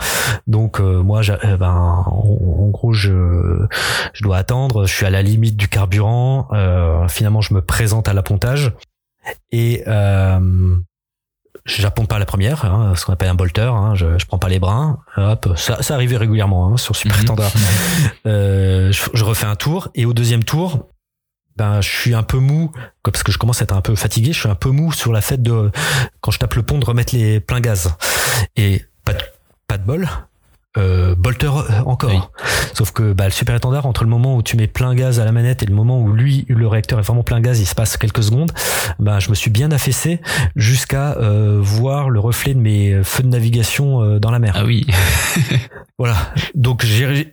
[0.47, 3.65] Donc euh, moi, euh, ben, en, en gros, je,
[4.13, 4.86] je dois attendre.
[4.86, 6.47] Je suis à la limite du carburant.
[6.53, 8.73] Euh, finalement, je me présente à l'appontage
[9.51, 10.75] et euh,
[11.65, 13.61] j'apponte pas la première, hein, ce qu'on appelle un bolter.
[13.61, 14.99] Hein, je, je prends pas les brins.
[15.17, 17.51] Hop, ça, ça arrivait régulièrement hein, sur Super Standard.
[18.25, 20.88] Euh, je, je refais un tour et au deuxième tour,
[21.58, 22.72] ben je suis un peu mou
[23.04, 24.34] parce que je commence à être un peu fatigué.
[24.34, 25.72] Je suis un peu mou sur la fête de
[26.22, 27.95] quand je tape le pont de remettre les pleins gaz
[28.56, 29.22] et pas de,
[29.68, 30.08] pas de bol.
[30.78, 32.32] Euh, bolter euh, encore.
[32.74, 35.26] Sauf que bah, le super étendard, entre le moment où tu mets plein gaz à
[35.26, 37.76] la manette et le moment où lui, le réacteur est vraiment plein gaz, il se
[37.76, 38.51] passe quelques secondes.
[38.97, 40.19] Bah, je me suis bien affaissé
[40.55, 44.53] jusqu'à euh, voir le reflet de mes feux de navigation euh, dans la mer.
[44.55, 44.88] Ah oui.
[45.99, 46.15] Voilà.
[46.55, 47.32] Donc j'ai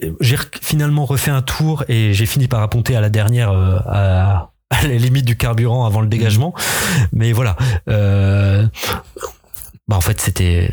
[0.61, 4.83] finalement refait un tour et j'ai fini par apponter à la dernière euh, à, à
[4.83, 6.55] la limite du carburant avant le dégagement.
[7.13, 7.57] Mais voilà.
[7.89, 8.67] Euh,
[9.89, 10.71] bah en fait c'était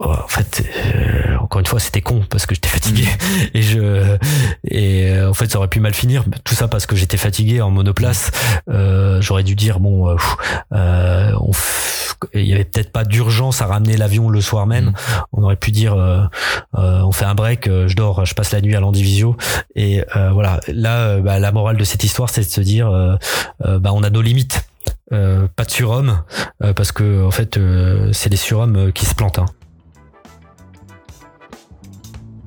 [0.00, 0.62] en fait
[0.96, 3.06] euh, encore une fois c'était con parce que j'étais fatigué.
[3.54, 4.16] Et je
[4.64, 6.24] et euh, en fait ça aurait pu mal finir.
[6.44, 8.30] Tout ça parce que j'étais fatigué en monoplace.
[8.70, 10.16] Euh, j'aurais dû dire bon euh,
[10.72, 14.92] euh, on f- il y avait peut-être pas d'urgence à ramener l'avion le soir même.
[15.32, 16.22] On aurait pu dire euh,
[16.78, 19.36] euh, on fait un break euh, je dors je passe la nuit à l'Andivisio.
[19.76, 20.60] Et euh, voilà.
[20.68, 22.90] Là bah, la morale de cette histoire c'est de se dire
[23.60, 24.64] bah on a nos limites.
[25.12, 26.22] Euh, pas de surhomme
[26.62, 29.46] euh, parce que en fait euh, c'est les surhommes qui se plantent hein.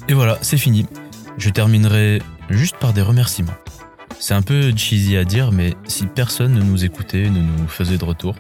[0.10, 0.86] Et voilà, c'est fini.
[1.38, 3.54] Je terminerai juste par des remerciements.
[4.20, 7.98] C'est un peu cheesy à dire, mais si personne ne nous écoutait, ne nous faisait
[7.98, 8.36] de retour,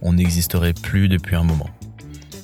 [0.00, 1.68] on n'existerait plus depuis un moment.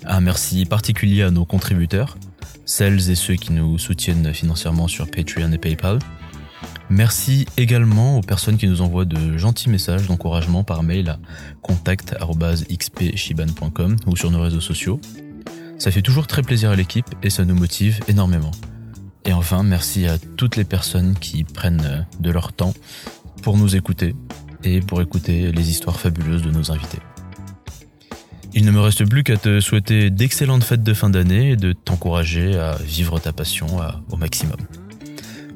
[0.05, 2.19] Un merci particulier à nos contributeurs,
[2.64, 5.99] celles et ceux qui nous soutiennent financièrement sur Patreon et PayPal.
[6.91, 11.19] Merci également aux personnes qui nous envoient de gentils messages d'encouragement par mail à
[11.62, 14.99] contact.xpshiban.com ou sur nos réseaux sociaux.
[15.79, 18.51] Ça fait toujours très plaisir à l'équipe et ça nous motive énormément.
[19.24, 22.74] Et enfin, merci à toutes les personnes qui prennent euh, de leur temps
[23.43, 24.16] pour nous écouter
[24.64, 26.99] et pour écouter les histoires fabuleuses de nos invités.
[28.55, 31.72] Il ne me reste plus qu'à te souhaiter d'excellentes fêtes de fin d'année et de
[31.72, 33.66] t'encourager à vivre ta passion
[34.11, 34.57] au maximum.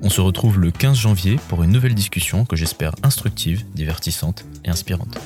[0.03, 4.71] On se retrouve le 15 janvier pour une nouvelle discussion que j'espère instructive, divertissante et
[4.71, 5.19] inspirante.